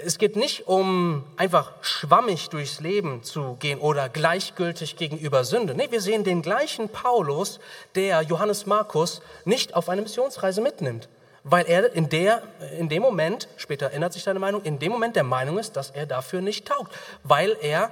Es 0.06 0.18
geht 0.18 0.38
nicht 0.38 0.70
um 0.70 1.26
einfach 1.36 1.74
schwammig 1.82 2.50
durchs 2.50 2.80
Leben 2.80 3.24
zu 3.24 3.58
gehen 3.60 3.78
oder 3.80 4.08
gleichgültig 4.08 4.96
gegenüber 4.96 5.44
Sünde. 5.44 5.76
Nee, 5.76 5.92
wir 5.92 6.00
sehen 6.00 6.24
den 6.24 6.42
gleichen 6.42 6.88
Paulus, 6.88 7.60
der 7.96 8.22
Johannes 8.22 8.66
Markus 8.66 9.22
nicht 9.44 9.76
auf 9.76 9.90
eine 9.90 10.02
Missionsreise 10.02 10.62
mitnimmt, 10.62 11.10
weil 11.44 11.66
er 11.66 11.92
in, 11.94 12.08
der, 12.08 12.42
in 12.80 12.88
dem 12.88 13.02
Moment, 13.02 13.50
später 13.58 13.92
ändert 13.92 14.14
sich 14.14 14.24
seine 14.24 14.40
Meinung, 14.40 14.64
in 14.64 14.80
dem 14.80 14.94
Moment 14.94 15.18
der 15.18 15.26
Meinung 15.26 15.60
ist, 15.60 15.76
dass 15.76 15.90
er 15.90 16.06
dafür 16.06 16.40
nicht 16.40 16.66
taugt, 16.66 16.94
weil 17.24 17.58
er 17.62 17.92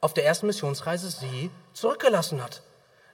auf 0.00 0.14
der 0.14 0.26
ersten 0.26 0.46
Missionsreise 0.46 1.10
sie 1.10 1.50
zurückgelassen 1.72 2.40
hat. 2.40 2.62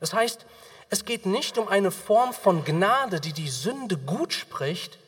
Das 0.00 0.12
heißt, 0.12 0.44
es 0.92 1.06
geht 1.06 1.24
nicht 1.24 1.56
um 1.56 1.68
eine 1.68 1.90
Form 1.90 2.34
von 2.34 2.66
Gnade, 2.66 3.18
die 3.18 3.32
die 3.32 3.48
Sünde 3.48 3.96
gut 3.96 4.34
spricht, 4.34 4.98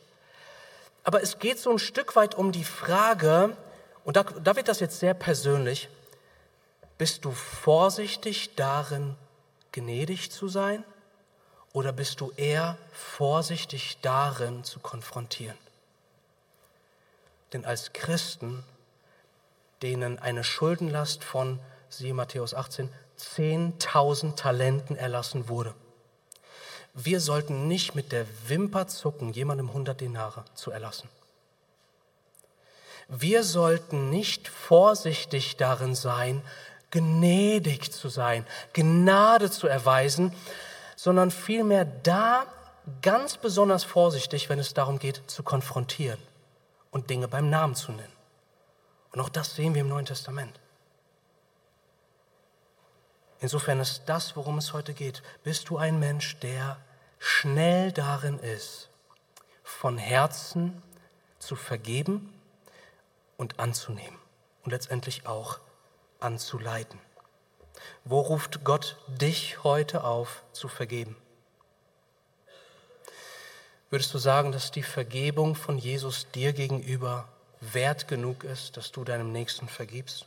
aber 1.03 1.21
es 1.21 1.37
geht 1.37 1.59
so 1.59 1.69
ein 1.69 1.77
Stück 1.77 2.15
weit 2.15 2.33
um 2.33 2.51
die 2.51 2.63
Frage, 2.63 3.55
und 4.03 4.17
da, 4.17 4.23
da 4.23 4.55
wird 4.55 4.67
das 4.67 4.79
jetzt 4.79 4.99
sehr 4.99 5.13
persönlich, 5.13 5.87
bist 6.97 7.23
du 7.23 7.29
vorsichtig 7.29 8.55
darin, 8.55 9.15
gnädig 9.73 10.31
zu 10.31 10.47
sein? 10.47 10.83
Oder 11.71 11.93
bist 11.93 12.19
du 12.19 12.31
eher 12.31 12.79
vorsichtig 12.91 13.99
darin, 14.01 14.63
zu 14.63 14.79
konfrontieren? 14.79 15.57
Denn 17.53 17.63
als 17.63 17.93
Christen, 17.93 18.63
denen 19.83 20.17
eine 20.17 20.43
Schuldenlast 20.43 21.23
von, 21.23 21.59
siehe 21.89 22.15
Matthäus 22.15 22.55
18, 22.55 22.89
10.000 23.19 24.35
Talenten 24.35 24.95
erlassen 24.95 25.49
wurde. 25.49 25.73
Wir 26.93 27.19
sollten 27.19 27.67
nicht 27.67 27.93
mit 27.93 28.11
der 28.11 28.25
Wimper 28.47 28.87
zucken, 28.87 29.33
jemandem 29.33 29.67
100 29.67 29.99
Denare 29.99 30.45
zu 30.53 30.71
erlassen. 30.71 31.09
Wir 33.07 33.43
sollten 33.43 34.09
nicht 34.09 34.47
vorsichtig 34.47 35.57
darin 35.57 35.93
sein, 35.93 36.41
gnädig 36.91 37.91
zu 37.91 38.09
sein, 38.09 38.45
Gnade 38.73 39.51
zu 39.51 39.67
erweisen, 39.67 40.33
sondern 40.95 41.31
vielmehr 41.31 41.85
da 41.85 42.45
ganz 43.01 43.37
besonders 43.37 43.83
vorsichtig, 43.83 44.49
wenn 44.49 44.59
es 44.59 44.73
darum 44.73 44.97
geht, 44.97 45.21
zu 45.27 45.43
konfrontieren 45.43 46.19
und 46.91 47.09
Dinge 47.09 47.27
beim 47.27 47.49
Namen 47.49 47.75
zu 47.75 47.91
nennen. 47.91 48.13
Und 49.11 49.21
auch 49.21 49.29
das 49.29 49.55
sehen 49.55 49.73
wir 49.73 49.81
im 49.81 49.89
Neuen 49.89 50.05
Testament. 50.05 50.59
Insofern 53.41 53.79
ist 53.79 54.03
das, 54.05 54.35
worum 54.35 54.57
es 54.57 54.73
heute 54.73 54.93
geht. 54.93 55.21
Bist 55.43 55.69
du 55.69 55.77
ein 55.77 55.99
Mensch, 55.99 56.39
der 56.39 56.77
schnell 57.19 57.91
darin 57.91 58.39
ist, 58.39 58.89
von 59.63 59.97
Herzen 59.97 60.81
zu 61.39 61.55
vergeben 61.55 62.33
und 63.37 63.59
anzunehmen 63.59 64.17
und 64.63 64.71
letztendlich 64.71 65.27
auch 65.27 65.59
anzuleiten? 66.19 66.99
Wo 68.03 68.21
ruft 68.21 68.63
Gott 68.63 68.97
dich 69.07 69.63
heute 69.63 70.03
auf 70.03 70.43
zu 70.53 70.67
vergeben? 70.67 71.17
Würdest 73.89 74.13
du 74.13 74.17
sagen, 74.17 74.51
dass 74.51 74.71
die 74.71 74.83
Vergebung 74.83 75.55
von 75.55 75.77
Jesus 75.77 76.27
dir 76.31 76.53
gegenüber 76.53 77.27
wert 77.61 78.07
genug 78.07 78.43
ist, 78.43 78.77
dass 78.77 78.91
du 78.91 79.03
deinem 79.03 79.31
Nächsten 79.31 79.67
vergibst? 79.67 80.25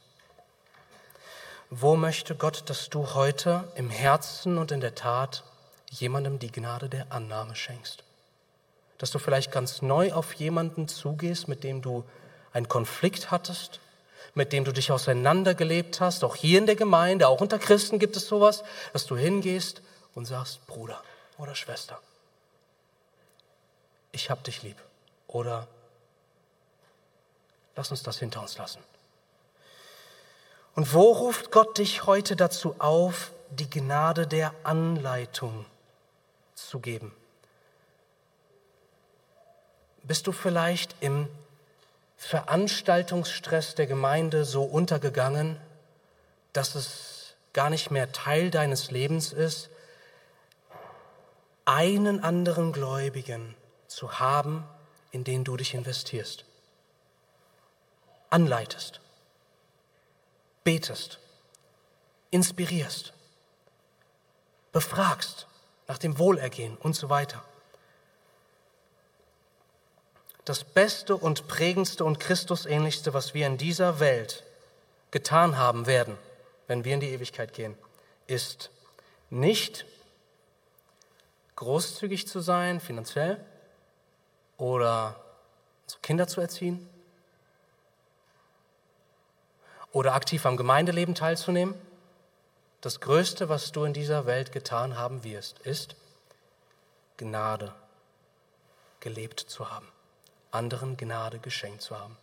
Wo 1.70 1.96
möchte 1.96 2.34
Gott, 2.34 2.70
dass 2.70 2.88
du 2.88 3.12
heute 3.12 3.70
im 3.74 3.90
Herzen 3.90 4.56
und 4.56 4.72
in 4.72 4.80
der 4.80 4.94
Tat 4.94 5.44
jemandem 5.90 6.38
die 6.38 6.50
Gnade 6.50 6.88
der 6.88 7.12
Annahme 7.12 7.54
schenkst? 7.54 8.04
Dass 8.96 9.10
du 9.10 9.18
vielleicht 9.18 9.52
ganz 9.52 9.82
neu 9.82 10.14
auf 10.14 10.32
jemanden 10.34 10.88
zugehst, 10.88 11.46
mit 11.46 11.64
dem 11.64 11.82
du 11.82 12.04
einen 12.54 12.68
Konflikt 12.68 13.30
hattest, 13.30 13.80
mit 14.34 14.54
dem 14.54 14.64
du 14.64 14.72
dich 14.72 14.90
auseinandergelebt 14.90 16.00
hast, 16.00 16.24
auch 16.24 16.36
hier 16.36 16.58
in 16.58 16.64
der 16.64 16.76
Gemeinde, 16.76 17.28
auch 17.28 17.42
unter 17.42 17.58
Christen 17.58 17.98
gibt 17.98 18.16
es 18.16 18.26
sowas, 18.26 18.64
dass 18.94 19.04
du 19.04 19.16
hingehst 19.16 19.82
und 20.14 20.24
sagst, 20.24 20.66
Bruder 20.66 21.02
oder 21.36 21.54
Schwester, 21.54 22.00
ich 24.10 24.30
hab 24.30 24.42
dich 24.42 24.62
lieb 24.62 24.76
oder 25.26 25.68
lass 27.76 27.90
uns 27.90 28.02
das 28.02 28.18
hinter 28.18 28.40
uns 28.40 28.56
lassen. 28.56 28.80
Und 30.78 30.94
wo 30.94 31.10
ruft 31.10 31.50
Gott 31.50 31.78
dich 31.78 32.06
heute 32.06 32.36
dazu 32.36 32.76
auf, 32.78 33.32
die 33.50 33.68
Gnade 33.68 34.28
der 34.28 34.54
Anleitung 34.62 35.66
zu 36.54 36.78
geben? 36.78 37.12
Bist 40.04 40.28
du 40.28 40.30
vielleicht 40.30 40.94
im 41.00 41.28
Veranstaltungsstress 42.16 43.74
der 43.74 43.88
Gemeinde 43.88 44.44
so 44.44 44.62
untergegangen, 44.62 45.60
dass 46.52 46.76
es 46.76 47.34
gar 47.52 47.70
nicht 47.70 47.90
mehr 47.90 48.12
Teil 48.12 48.52
deines 48.52 48.92
Lebens 48.92 49.32
ist, 49.32 49.70
einen 51.64 52.22
anderen 52.22 52.70
Gläubigen 52.72 53.56
zu 53.88 54.20
haben, 54.20 54.62
in 55.10 55.24
den 55.24 55.42
du 55.42 55.56
dich 55.56 55.74
investierst, 55.74 56.44
anleitest? 58.30 59.00
Betest, 60.68 61.18
inspirierst, 62.30 63.14
befragst 64.70 65.46
nach 65.86 65.96
dem 65.96 66.18
Wohlergehen 66.18 66.76
und 66.76 66.94
so 66.94 67.08
weiter. 67.08 67.42
das 70.48 70.64
Beste 70.64 71.14
und 71.14 71.46
Prägendste 71.46 72.06
und 72.06 72.20
Christusähnlichste, 72.20 73.12
was 73.12 73.34
wir 73.34 73.46
in 73.46 73.58
dieser 73.58 74.00
Welt 74.00 74.44
getan 75.10 75.58
haben 75.58 75.86
werden, 75.86 76.16
wenn 76.66 76.84
wir 76.84 76.94
in 76.94 77.00
die 77.00 77.10
Ewigkeit 77.10 77.52
gehen, 77.52 77.76
ist 78.26 78.70
nicht 79.28 79.84
großzügig 81.56 82.26
zu 82.28 82.40
sein, 82.40 82.80
finanziell, 82.80 83.44
oder 84.56 85.16
Kinder 86.00 86.26
zu 86.26 86.40
erziehen, 86.40 86.88
oder 89.92 90.14
aktiv 90.14 90.44
am 90.46 90.56
Gemeindeleben 90.56 91.14
teilzunehmen. 91.14 91.74
Das 92.80 93.00
Größte, 93.00 93.48
was 93.48 93.72
du 93.72 93.84
in 93.84 93.92
dieser 93.92 94.26
Welt 94.26 94.52
getan 94.52 94.96
haben 94.96 95.24
wirst, 95.24 95.58
ist 95.60 95.96
Gnade 97.16 97.74
gelebt 99.00 99.40
zu 99.40 99.70
haben 99.70 99.88
anderen 100.50 100.96
Gnade 100.96 101.38
geschenkt 101.38 101.82
zu 101.82 101.98
haben. 101.98 102.16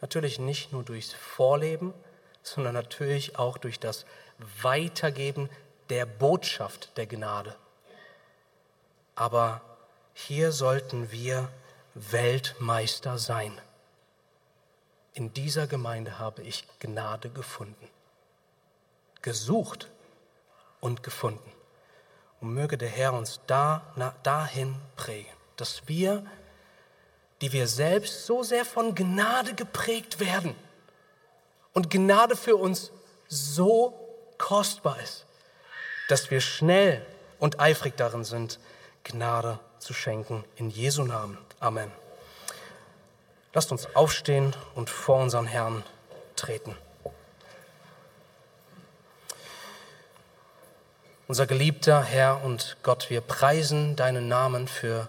Natürlich 0.00 0.38
nicht 0.38 0.72
nur 0.72 0.82
durchs 0.82 1.12
Vorleben, 1.12 1.94
sondern 2.42 2.74
natürlich 2.74 3.38
auch 3.38 3.58
durch 3.58 3.78
das 3.78 4.04
Weitergeben 4.60 5.48
der 5.88 6.06
Botschaft 6.06 6.96
der 6.96 7.06
Gnade. 7.06 7.54
Aber 9.14 9.60
hier 10.14 10.52
sollten 10.52 11.12
wir 11.12 11.48
Weltmeister 11.94 13.18
sein. 13.18 13.60
In 15.14 15.32
dieser 15.34 15.66
Gemeinde 15.66 16.18
habe 16.18 16.42
ich 16.42 16.66
Gnade 16.78 17.28
gefunden, 17.30 17.88
gesucht 19.20 19.90
und 20.80 21.02
gefunden. 21.02 21.52
Und 22.40 22.54
möge 22.54 22.76
der 22.76 22.88
Herr 22.88 23.12
uns 23.12 23.40
da, 23.46 23.92
na, 23.96 24.14
dahin 24.22 24.74
prägen, 24.96 25.32
dass 25.56 25.86
wir 25.86 26.24
die 27.42 27.52
wir 27.52 27.66
selbst 27.66 28.24
so 28.24 28.44
sehr 28.44 28.64
von 28.64 28.94
Gnade 28.94 29.54
geprägt 29.54 30.20
werden 30.20 30.54
und 31.72 31.90
Gnade 31.90 32.36
für 32.36 32.56
uns 32.56 32.92
so 33.28 33.98
kostbar 34.38 34.98
ist, 35.02 35.26
dass 36.08 36.30
wir 36.30 36.40
schnell 36.40 37.04
und 37.40 37.58
eifrig 37.58 37.96
darin 37.96 38.24
sind, 38.24 38.60
Gnade 39.02 39.58
zu 39.80 39.92
schenken. 39.92 40.44
In 40.54 40.70
Jesu 40.70 41.02
Namen. 41.02 41.36
Amen. 41.58 41.90
Lasst 43.54 43.70
uns 43.70 43.94
aufstehen 43.94 44.54
und 44.74 44.88
vor 44.88 45.16
unseren 45.16 45.46
Herrn 45.46 45.82
treten. 46.36 46.76
Unser 51.28 51.46
geliebter 51.46 52.02
Herr 52.02 52.42
und 52.44 52.76
Gott, 52.82 53.10
wir 53.10 53.20
preisen 53.20 53.96
deinen 53.96 54.28
Namen 54.28 54.68
für 54.68 55.08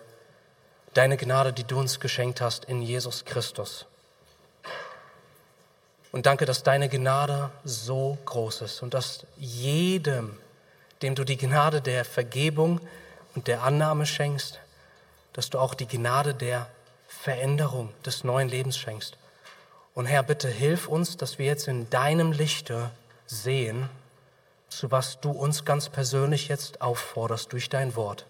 deine 0.93 1.17
Gnade, 1.17 1.53
die 1.53 1.63
du 1.63 1.79
uns 1.79 1.99
geschenkt 1.99 2.39
hast 2.39 2.65
in 2.65 2.81
Jesus 2.81 3.25
Christus. 3.25 3.85
Und 6.11 6.25
danke, 6.27 6.45
dass 6.45 6.63
deine 6.63 6.89
Gnade 6.89 7.49
so 7.63 8.17
groß 8.25 8.61
ist 8.61 8.83
und 8.83 8.93
dass 8.93 9.25
jedem, 9.37 10.37
dem 11.01 11.15
du 11.15 11.23
die 11.23 11.37
Gnade 11.37 11.81
der 11.81 12.05
Vergebung 12.05 12.79
und 13.35 13.47
der 13.47 13.63
Annahme 13.63 14.05
schenkst, 14.05 14.59
dass 15.33 15.49
du 15.49 15.57
auch 15.59 15.73
die 15.73 15.87
Gnade 15.87 16.35
der 16.35 16.67
Veränderung 17.24 17.88
des 18.05 18.26
neuen 18.26 18.49
Lebens 18.49 18.78
schenkst. 18.78 19.17
Und 19.93 20.07
Herr, 20.07 20.24
bitte 20.24 20.49
hilf 20.49 20.89
uns, 20.89 21.15
dass 21.15 21.39
wir 21.39 21.45
jetzt 21.45 21.69
in 21.69 21.89
deinem 21.89 22.34
Lichte 22.34 22.91
sehen, 23.28 23.88
zu 24.67 24.91
was 24.91 25.21
du 25.21 25.32
uns 25.32 25.63
ganz 25.63 25.88
persönlich 25.88 26.49
jetzt 26.49 26.82
aufforderst 26.82 27.53
durch 27.53 27.69
dein 27.69 27.95
Wort. 27.95 28.26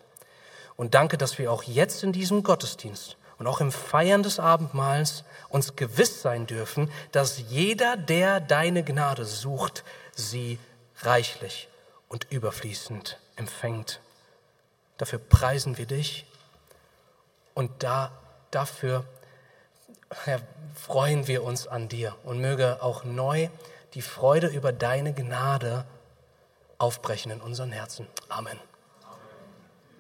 Und 0.76 0.94
danke, 0.94 1.18
dass 1.18 1.40
wir 1.40 1.52
auch 1.52 1.64
jetzt 1.64 2.04
in 2.04 2.12
diesem 2.12 2.44
Gottesdienst 2.44 3.18
und 3.40 3.48
auch 3.48 3.62
im 3.62 3.72
Feiern 3.72 4.22
des 4.22 4.40
Abendmahls 4.40 5.24
uns 5.50 5.76
gewiss 5.76 6.22
sein 6.22 6.46
dürfen, 6.46 6.92
dass 7.12 7.40
jeder, 7.50 7.98
der 7.98 8.42
deine 8.42 8.84
Gnade 8.84 9.26
sucht, 9.26 9.84
sie 10.14 10.60
reichlich 11.02 11.68
und 12.10 12.28
überfließend 12.30 13.18
empfängt. 13.38 14.02
Dafür 15.00 15.18
preisen 15.18 15.80
wir 15.80 15.88
dich 15.88 16.28
und 17.56 17.82
da, 17.82 18.12
dafür 18.56 19.06
freuen 20.76 21.28
wir 21.28 21.44
uns 21.44 21.68
an 21.68 21.88
dir 21.90 22.16
und 22.24 22.40
möge 22.40 22.82
auch 22.82 23.04
neu 23.04 23.50
die 23.94 24.02
Freude 24.02 24.48
über 24.48 24.72
deine 24.72 25.14
Gnade 25.14 25.86
aufbrechen 26.78 27.32
in 27.32 27.42
unseren 27.42 27.72
Herzen. 27.72 28.08
Amen. 28.30 28.60